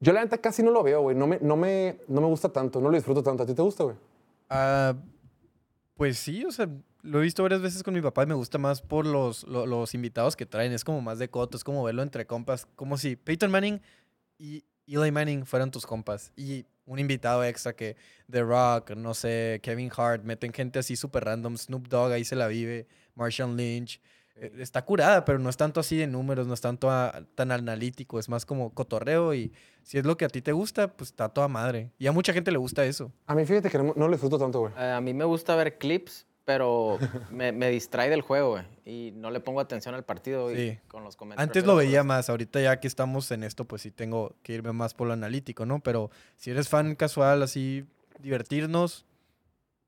[0.00, 1.16] Yo la neta casi no lo veo, güey.
[1.16, 3.42] No me, no, me, no me gusta tanto, no lo disfruto tanto.
[3.42, 3.96] ¿A ti te gusta, güey?
[4.48, 4.94] Ah,
[5.94, 6.68] pues sí, o sea,
[7.02, 9.66] lo he visto varias veces con mi papá y me gusta más por los, lo-
[9.66, 10.72] los invitados que traen.
[10.72, 12.66] Es como más de coto, es como verlo entre compas.
[12.76, 13.80] Como si Peyton Manning
[14.38, 16.32] y Eli Manning fueran tus compas.
[16.36, 17.96] Y un invitado extra que
[18.30, 21.56] The Rock, no sé, Kevin Hart, meten gente así súper random.
[21.56, 24.00] Snoop Dogg ahí se la vive, Marshall Lynch.
[24.34, 27.52] Eh, Está curada, pero no es tanto así de números, no es tanto a- tan
[27.52, 29.52] analítico, es más como cotorreo y
[29.84, 31.90] si es lo que a ti te gusta, pues está toda madre.
[31.98, 33.12] Y a mucha gente le gusta eso.
[33.26, 34.72] A mí fíjate que no, no lo disfruto tanto, güey.
[34.76, 36.98] Eh, a mí me gusta ver clips, pero
[37.30, 38.64] me, me distrae del juego, güey.
[38.84, 40.78] Y no le pongo atención al partido y Sí.
[40.88, 41.48] con los comentarios.
[41.48, 44.72] Antes lo veía más, ahorita ya que estamos en esto, pues sí tengo que irme
[44.72, 45.80] más por lo analítico, ¿no?
[45.80, 47.84] Pero si eres fan casual, así,
[48.18, 49.04] divertirnos,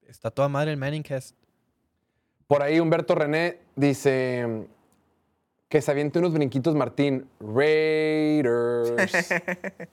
[0.07, 1.37] está toda madre el Manningcast.
[2.47, 4.67] Por ahí Humberto René dice
[5.69, 7.27] que se aviente unos brinquitos Martín.
[7.41, 8.93] Raiders.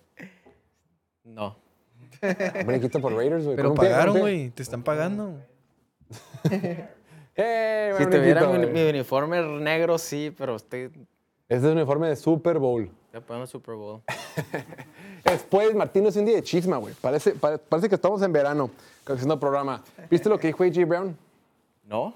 [1.23, 1.57] No.
[2.21, 3.55] Un brinquito por Raiders, güey.
[3.55, 5.39] Pero pagaron, güey, te están pagando.
[7.35, 11.05] ¡Eh, Si tuviera mi, mi uniforme negro, sí, pero estoy Este
[11.55, 12.89] es un uniforme de Super Bowl.
[13.13, 14.01] ya poniendo Super Bowl.
[15.23, 16.93] Después, Martín, es un día de chisma, güey.
[16.95, 18.69] Parece, pare- parece que estamos en verano
[19.05, 19.83] haciendo programa.
[20.09, 20.85] ¿Viste lo que dijo A.J.
[20.85, 21.17] Brown?
[21.83, 22.13] ¿No?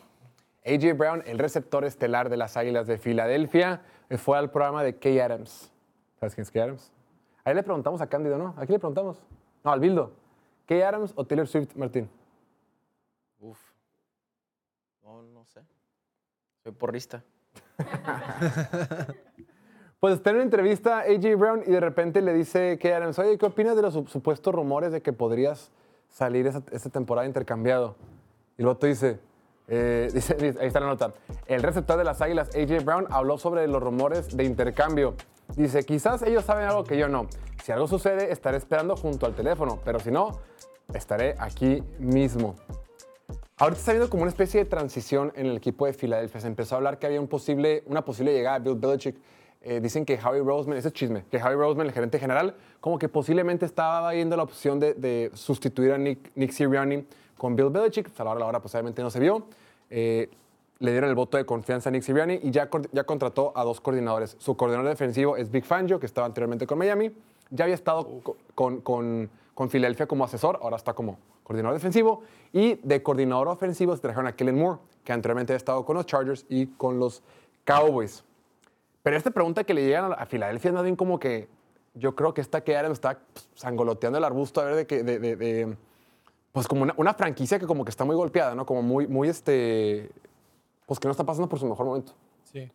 [0.66, 0.94] A.J.
[0.94, 3.82] Brown, el receptor estelar de las Águilas de Filadelfia,
[4.18, 5.72] fue al programa de Kay Adams.
[6.20, 6.92] ¿Sabes quién es Kay Adams?
[7.44, 8.54] Ahí le preguntamos a Cándido, ¿no?
[8.58, 9.18] Aquí le preguntamos.
[9.64, 10.12] No, al Bildo.
[10.68, 12.10] ¿Kay Adams o Taylor Swift, Martín?
[13.42, 13.60] Uf.
[15.04, 15.62] No, no sé.
[16.64, 17.24] Soy porrista.
[20.00, 21.34] Pues está en una entrevista A.J.
[21.38, 24.54] Brown y de repente le dice Kay Adams, oye, ¿qué opinas de los sup- supuestos
[24.54, 25.72] rumores de que podrías
[26.10, 27.96] salir esa- esta temporada intercambiado?
[28.58, 29.22] Y el vato dice,
[29.70, 31.14] eh, dice- ahí está la nota,
[31.48, 32.84] el receptor de las Águilas, A.J.
[32.84, 35.14] Brown, habló sobre los rumores de intercambio.
[35.56, 37.28] Dice, quizás ellos saben algo que yo no.
[37.64, 40.38] Si algo sucede, estaré esperando junto al teléfono, pero si no,
[40.94, 42.56] estaré aquí mismo.
[43.58, 46.42] Ahorita está habiendo como una especie de transición en el equipo de Filadelfia.
[46.42, 49.16] Se empezó a hablar que había un posible, una posible llegada de Bill Belichick.
[49.62, 53.00] Eh, dicen que Harry Roseman, ese es chisme, que Harry Roseman, el gerente general, como
[53.00, 57.06] que posiblemente estaba viendo la opción de, de sustituir a Nick, Nick Sirianni
[57.38, 58.10] con Bill Belichick.
[58.20, 59.46] A la hora de la hora, pues obviamente no se vio.
[59.90, 60.30] Eh,
[60.80, 63.80] le dieron el voto de confianza a Nick Sirianni y ya, ya contrató a dos
[63.80, 64.36] coordinadores.
[64.40, 67.12] Su coordinador defensivo es Big Fangio, que estaba anteriormente con Miami.
[67.52, 72.24] Ya había estado co- con, con, con Filadelfia como asesor, ahora está como coordinador defensivo.
[72.52, 76.06] Y de coordinador ofensivo se trajeron a Kellen Moore, que anteriormente había estado con los
[76.06, 77.24] Chargers y con los
[77.66, 78.24] Cowboys.
[79.02, 81.50] Pero esta pregunta que le llegan a, Filadelfia es más bien como que
[81.94, 85.04] yo creo que esta que Adams está pues, sangoloteando el arbusto a ver de que,
[85.04, 85.76] de,
[86.52, 88.66] pues como una, franquicia que como que está muy golpeada, ¿no?
[88.66, 90.10] Como muy, muy este,
[90.86, 92.14] pues que no está pasando por su mejor momento.
[92.44, 92.72] Sí.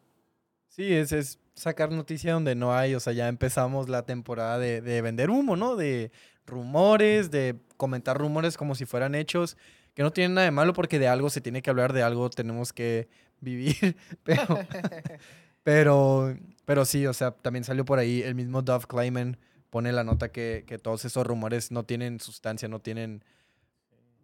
[0.69, 2.95] Sí, es, es sacar noticia donde no hay.
[2.95, 5.77] O sea, ya empezamos la temporada de, de vender humo, ¿no?
[5.77, 6.13] De
[6.49, 9.57] rumores, de comentar rumores como si fueran hechos,
[9.95, 12.31] que no tienen nada de malo porque de algo se tiene que hablar, de algo
[12.31, 13.09] tenemos que
[13.41, 13.97] vivir.
[14.25, 14.43] Pero,
[15.63, 19.39] pero, pero sí, o sea, también salió por ahí el mismo Dove Kleiman
[19.71, 23.23] pone la nota que, que todos esos rumores no tienen sustancia, no tienen...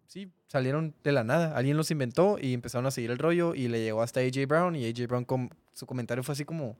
[0.06, 1.56] Sí, salieron de la nada.
[1.56, 4.76] Alguien los inventó y empezaron a seguir el rollo y le llegó hasta AJ Brown
[4.76, 6.78] y AJ Brown com- su comentario fue así como...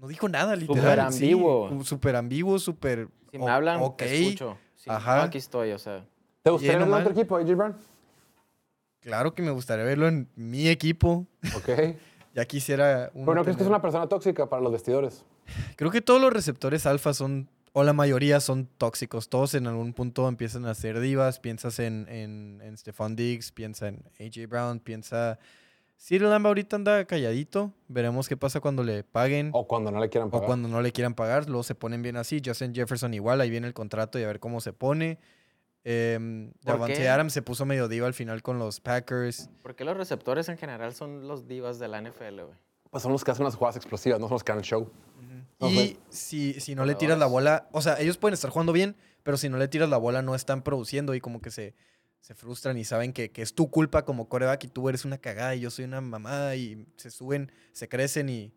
[0.00, 0.82] No dijo nada, literal.
[0.82, 1.84] Súper sí, ambiguo.
[1.84, 3.08] súper ambiguo, súper...
[3.30, 4.02] Si me hablan, ok.
[4.02, 4.56] escucho.
[4.74, 5.24] Si no, Ajá.
[5.24, 6.06] aquí estoy, o sea.
[6.42, 7.76] ¿Te gustaría verlo en otro equipo, AJ Brown?
[9.00, 11.26] Claro que me gustaría verlo en mi equipo.
[11.56, 11.68] Ok.
[12.32, 13.10] Ya quisiera...
[13.12, 15.24] Pero no crees que es una persona tóxica para los vestidores.
[15.74, 19.28] Creo que todos los receptores alfa son, o la mayoría son tóxicos.
[19.28, 21.40] Todos en algún punto empiezan a ser divas.
[21.40, 25.40] Piensas en, en, en Stephon Diggs, piensa en AJ Brown, piensa...
[26.02, 27.74] Cyril Lamb ahorita anda calladito.
[27.88, 30.46] Veremos qué pasa cuando le paguen o, O cuando no le quieran pagar.
[30.46, 31.46] cuando no le quieran pagar.
[31.46, 32.40] Luego se ponen bien así.
[32.44, 35.18] Justin Jefferson igual, ahí viene el contrato y a ver cómo se pone.
[35.84, 36.18] Eh,
[36.62, 37.08] ¿Por Davante qué?
[37.08, 39.50] Adams se puso medio diva al final con los Packers.
[39.62, 42.58] ¿Por qué los receptores en general son los divas de la NFL, güey?
[42.90, 44.90] Pues son los que hacen las jugadas explosivas, no son los que dan show.
[45.60, 48.72] No Y si, si no le tiras la bola, o sea, ellos pueden estar jugando
[48.72, 51.74] bien, pero si no le tiras la bola no están produciendo y como que se,
[52.20, 55.18] se frustran y saben que, que es tu culpa como coreback y tú eres una
[55.18, 58.52] cagada y yo soy una mamada y se suben, se crecen y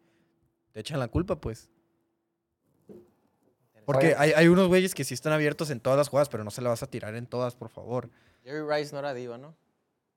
[0.71, 1.69] te echan la culpa, pues.
[3.85, 6.51] Porque hay, hay unos güeyes que sí están abiertos en todas las jugadas, pero no
[6.51, 8.09] se la vas a tirar en todas, por favor.
[8.43, 9.55] Jerry Rice no era diva, ¿no?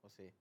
[0.01, 0.31] ¿O sí?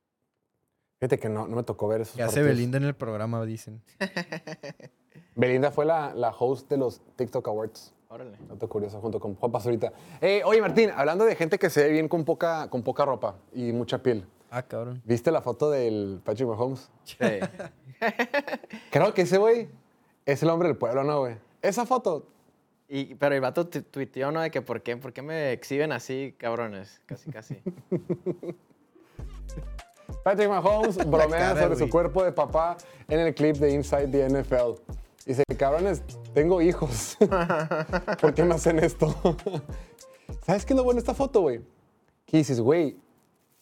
[0.99, 2.43] Fíjate que no, no me tocó ver esos Que hace.
[2.43, 3.83] Belinda en el programa, dicen.
[5.35, 7.93] Belinda fue la, la host de los TikTok Awards.
[8.17, 8.37] Órale.
[8.49, 9.93] Dato curioso, junto con Juan Pazurita.
[10.21, 13.37] Eh, oye, Martín, hablando de gente que se ve bien con poca, con poca ropa
[13.53, 14.27] y mucha piel.
[14.51, 15.03] Ah, cabrón.
[15.05, 16.91] ¿Viste la foto del Patrick Mahomes?
[17.05, 17.17] Sí.
[18.91, 19.69] Creo que ese güey
[20.25, 21.37] es el hombre del pueblo, ¿no, güey?
[21.63, 22.27] Esa foto,
[22.89, 24.41] Y, pero el vato tu- tuiteó, ¿no?
[24.41, 27.01] De que ¿por qué, ¿por qué me exhiben así, cabrones?
[27.07, 27.57] Casi, casi.
[30.23, 32.77] Patrick Mahomes bromea sobre su cuerpo de papá
[33.09, 34.81] en el clip de Inside the NFL.
[35.27, 36.05] Dice, cabrones,
[36.35, 37.17] tengo hijos.
[38.21, 39.13] ¿Por qué me hacen esto?
[40.43, 41.63] ¿Sabes qué es lo bueno de esta foto, güey?
[42.25, 42.97] Que dices, güey,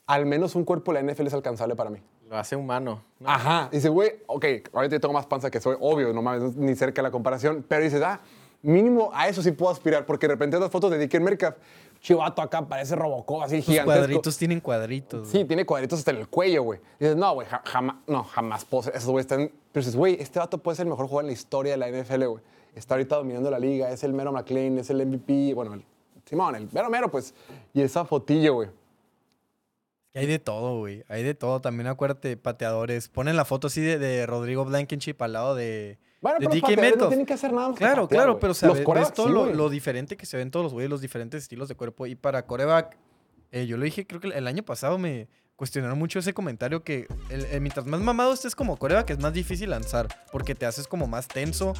[0.07, 2.01] al menos un cuerpo de la NFL es alcanzable para mí.
[2.29, 3.03] Lo hace humano.
[3.19, 3.31] ¿no?
[3.31, 3.71] Ajá.
[3.73, 4.45] Dice, güey, ok,
[4.75, 7.65] ahorita yo tengo más panza que soy, obvio, no mames, ni cerca de la comparación.
[7.67, 8.21] Pero dices, ah,
[8.61, 11.57] mínimo a eso sí puedo aspirar, porque de repente las fotos de Dick Metcalf,
[12.05, 13.99] chivato acá, parece Robocop, así Los gigantesco.
[13.99, 15.27] cuadritos tienen cuadritos.
[15.29, 16.81] Sí, tiene cuadritos hasta en el cuello, güey.
[17.01, 18.95] Dices, no, güey, ja- jamás, no, jamás puedo ser.
[18.95, 19.51] Esos güeyes están.
[19.73, 21.89] Pero dices, güey, este vato puede ser el mejor jugador en la historia de la
[21.89, 22.43] NFL, güey.
[22.75, 25.85] Está ahorita dominando la liga, es el mero McLean, es el MVP, bueno, el
[26.27, 27.35] Simón, el mero mero, pues.
[27.73, 28.69] Y esa fotillo, güey.
[30.15, 31.05] Hay de todo, güey.
[31.09, 31.61] Hay de todo.
[31.61, 33.09] También acuérdate, pateadores.
[33.09, 37.09] Ponen la foto así de, de Rodrigo Blankenship al lado de, Bueno, pero DK no
[37.09, 39.69] tienen que hacer nada más Claro, patear, claro, pero sabes, Los ves todo sí, lo,
[39.69, 42.07] diferente que se ven todos los güeyes, los diferentes estilos de cuerpo.
[42.07, 42.97] Y para coreback,
[43.53, 47.07] eh, yo lo dije, creo que el año pasado me cuestionaron mucho ese comentario que
[47.31, 50.89] el, el- mientras más mamado estés como coreback es más difícil lanzar porque te haces
[50.89, 51.75] como más tenso.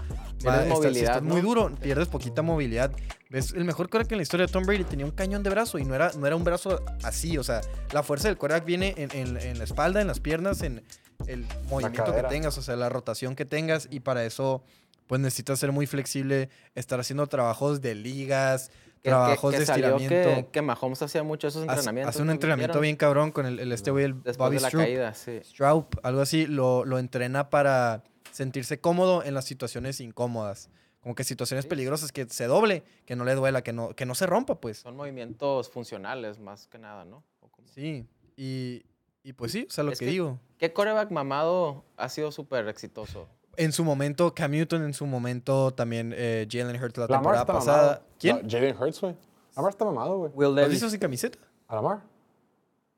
[0.45, 2.93] Más- estás- movilidad, estás muy duro, pierdes poquita movilidad.
[3.31, 5.79] Ves, el mejor coreback en la historia de Tom Brady tenía un cañón de brazo
[5.79, 7.37] y no era, no era un brazo así.
[7.39, 10.63] O sea, la fuerza del coreback viene en, en- en la espalda, en las piernas,
[10.63, 10.85] en
[11.27, 14.63] el movimiento que tengas, o sea, la rotación que tengas y para eso
[15.07, 18.71] pues necesitas ser muy flexible, estar haciendo trabajos de ligas,
[19.03, 20.15] Que- trabajos que de estiramiento.
[20.15, 22.15] Que, que Mahomes hacía mucho esos entrenamientos.
[22.15, 24.69] Hace un entrenamiento bien cabrón con el, el este güey, el Después Bobby de la
[24.69, 24.85] Stroop.
[24.85, 25.41] caída, sí.
[25.45, 28.03] Stroup, algo así, lo, lo entrena para
[28.33, 30.71] sentirse cómodo en las situaciones incómodas.
[31.01, 31.69] Como que situaciones Sí.
[31.69, 34.79] peligrosas, que se doble, que no le duela, que no, que no se rompa, pues.
[34.79, 37.23] Son movimientos funcionales más que nada, ¿no?
[37.67, 38.07] Sí,
[38.39, 38.85] y,
[39.25, 40.39] y pues sí, o sea, lo Es que, que- digo.
[40.59, 43.29] ¿Qué coreback mamado ha sido súper exitoso?
[43.57, 47.53] En su momento, Cam Newton, en su momento también eh, Jalen Hurts la temporada está
[47.53, 47.83] pasada.
[47.83, 48.07] mamado.
[48.19, 48.37] ¿Quién?
[48.43, 49.17] No, Jalen Hurts, güey.
[49.57, 50.33] Lamar está mamado, güey.
[50.35, 51.39] Will ¿Lo hizo sin camiseta?
[51.69, 52.03] ¿A Lamar?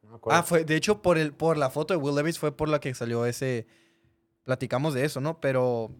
[0.03, 0.39] No me acuerdo.
[0.39, 2.81] Ah, fue, de hecho, por, el, por la foto de Will Levis fue por la
[2.81, 3.66] que salió ese.
[4.45, 5.41] Platicamos de eso, ¿no?
[5.41, 5.91] Pero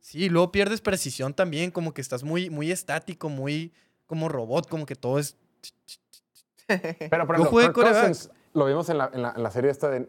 [0.00, 3.72] sí, luego pierdes precisión también, como que estás muy, muy estático, muy
[4.06, 5.36] como robot, como que todo es.
[6.66, 7.74] Pero, por Yo jugué Kirk.
[7.74, 10.06] Cousins, lo vimos en la, en, la, en la serie esta de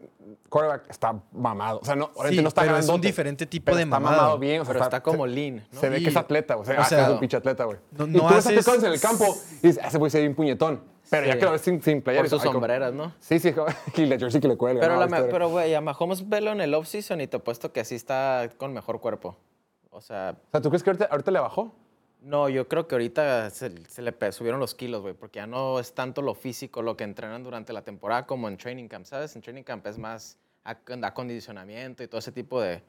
[0.48, 1.80] quarterback, está mamado.
[1.80, 3.82] O sea, no, obviamente Sí, no está pero es un grandote, diferente tipo pero de
[3.84, 4.16] está mamado.
[4.16, 4.60] mamado bien.
[4.60, 5.80] O sea, Pero está como lean, ¿no?
[5.80, 7.78] Se ve que es atleta, o sea, O ah, es un pinche atleta, güey.
[7.92, 9.24] no- y no tú ves a Kirk haces- en el campo
[9.62, 10.82] y dices, ese güey se ve un puñetón.
[11.10, 12.22] Pero ya que lo ves sin, sin playera...
[12.22, 13.12] Por sus sombreras, ¿no?
[13.20, 13.54] Sí, sí,
[13.96, 14.80] y la jersey que le cuelga.
[14.80, 15.30] Pero, no, ma- bien.
[15.30, 18.72] pero, güey, a Mahomes velo en el offseason y te apuesto que así está con
[18.72, 19.36] mejor cuerpo.
[19.90, 21.72] O sea, O sea, ¿tú crees que ahorita, ahorita le bajó?
[22.24, 25.78] No, yo creo que ahorita se, se le subieron los kilos, güey, porque ya no
[25.78, 29.36] es tanto lo físico lo que entrenan durante la temporada como en training camp, ¿sabes?
[29.36, 32.82] En training camp es más ac- acondicionamiento y todo ese tipo de,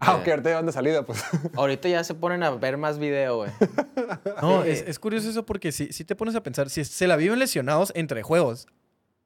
[0.00, 1.24] Ah, ok, ahorita ya van de salida, pues.
[1.56, 3.50] Ahorita ya se ponen a ver más video, güey.
[4.42, 7.16] No, es, es curioso eso porque si, si te pones a pensar, si se la
[7.16, 8.68] viven lesionados entre juegos,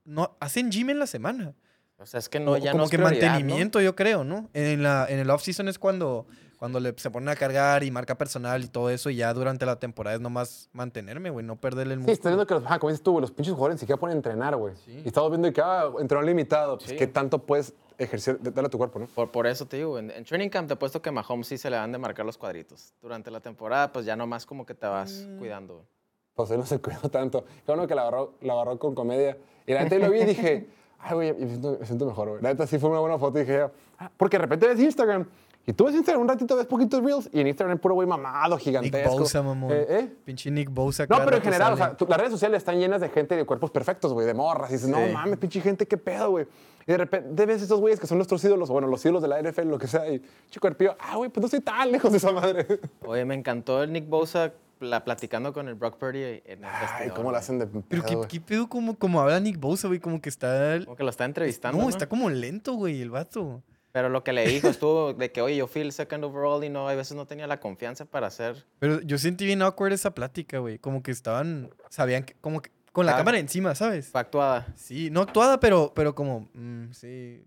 [0.04, 1.54] no hacen gym en la semana.
[2.02, 3.30] O sea, es que no, ya como no es que prioridad, ¿no?
[3.30, 4.48] mantenimiento, yo creo, ¿no?
[4.54, 6.26] En, la, en el off-season es cuando,
[6.58, 9.64] cuando le, se ponen a cargar y marca personal y todo eso, y ya durante
[9.66, 12.78] la temporada es nomás mantenerme, güey, no perderle el Sí, estás viendo que los, ajá,
[12.78, 14.74] como dices tú, güey, los pinches jugadores ni siquiera pueden entrenar, güey.
[14.86, 16.78] Y estamos viendo que, ah, entrenador limitado.
[16.78, 16.96] Pues, Sí.
[16.96, 19.06] ¿qué tanto puedes ejercer, darle a tu cuerpo, no?
[19.06, 21.58] Por, por eso te digo, en, en training camp te he puesto que Mahomes sí
[21.58, 22.92] se le van de marcar los cuadritos.
[23.00, 25.38] Durante la temporada, pues ya nomás como que te vas Mm.
[25.38, 25.74] cuidando.
[25.74, 25.86] güey.
[26.34, 27.44] Pues él no se cuidó tanto.
[27.44, 29.36] Qué bueno que la agarró, la agarró con comedia.
[29.66, 30.66] Y la neta yo lo vi y dije,
[31.02, 32.42] ay, güey, me siento, me siento mejor, güey.
[32.42, 33.66] La neta sí fue una buena foto y dije,
[33.98, 35.26] ah, porque de repente ves Instagram
[35.64, 38.56] y tú ves Instagram un ratito, ves poquitos reels y en Instagram puro güey mamado,
[38.56, 39.18] Nick gigantesco.
[39.18, 39.70] Bosa, mamón.
[39.72, 40.12] Eh, ¿eh?
[40.24, 41.06] Pinche Nick Bosa.
[41.08, 43.44] No, pero en general, o sea, tú- las redes sociales están llenas de gente de
[43.44, 44.70] cuerpos perfectos, güey, de morras.
[44.70, 46.46] Y dices, no mames, pinche gente, qué pedo, güey.
[46.84, 49.28] Y de repente ves estos güeyes que son nuestros ídolos, o bueno, los ídolos de
[49.28, 52.10] la NFL, lo que sea, y chico cuerpillo, ah, güey, pues no estoy tan lejos
[52.10, 52.66] de esa madre.
[53.06, 54.52] Oye, me encantó el Nick Bosa
[54.82, 57.82] la, platicando con el Brock Purdy en el Ay, vestidor, cómo lo hacen de Pero
[57.88, 58.28] pedo, qué, güey.
[58.28, 60.78] qué pedo como, como habla Nick Bosa, güey, como que está...
[60.84, 61.90] Como que lo está entrevistando, No, ¿no?
[61.90, 63.62] está como lento, güey, el vato.
[63.92, 66.70] Pero lo que le dijo estuvo de que, oye, yo fui el second overall y
[66.70, 68.64] no, a veces no tenía la confianza para hacer.
[68.78, 70.78] Pero yo sentí bien awkward esa plática, güey.
[70.78, 73.18] Como que estaban, sabían que, como que, con la Ah.
[73.18, 74.08] cámara encima, ¿sabes?
[74.08, 74.66] Fue actuada.
[74.76, 77.44] Sí, no actuada, pero, pero como, mm, sí,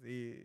[0.00, 0.44] sí,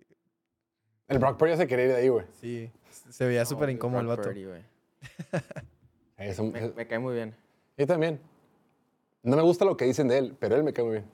[1.08, 2.26] El Brock Purdy ya se quería ir de ahí, güey.
[2.41, 2.72] sí.
[3.10, 4.30] Se veía súper No, incómodo el Brock vato.
[4.30, 4.62] Purdy, güey.
[6.18, 7.36] Es un- Me, me cae muy bien.
[7.78, 8.20] Yo también.
[9.24, 11.05] No me gusta lo que dicen de él, pero él me cae muy bien.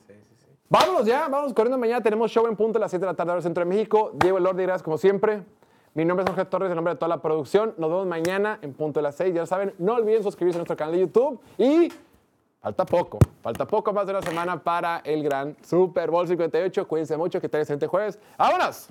[0.67, 2.01] Vámonos ya, vamos corriendo mañana.
[2.01, 4.11] Tenemos show en punto a las 7 de la tarde, hora centro de México.
[4.15, 5.43] Diego Elordi, gracias como siempre.
[5.95, 7.73] Mi nombre es Jorge Torres, el nombre de toda la producción.
[7.77, 9.33] Nos vemos mañana en punto de las 6.
[9.33, 11.39] Ya lo saben, no olviden suscribirse a nuestro canal de YouTube.
[11.57, 11.91] Y
[12.61, 16.87] falta poco, falta poco más de una semana para el gran Super Bowl 58.
[16.87, 18.19] Cuídense mucho, que tengan excelente jueves.
[18.37, 18.89] ¡Vámonos!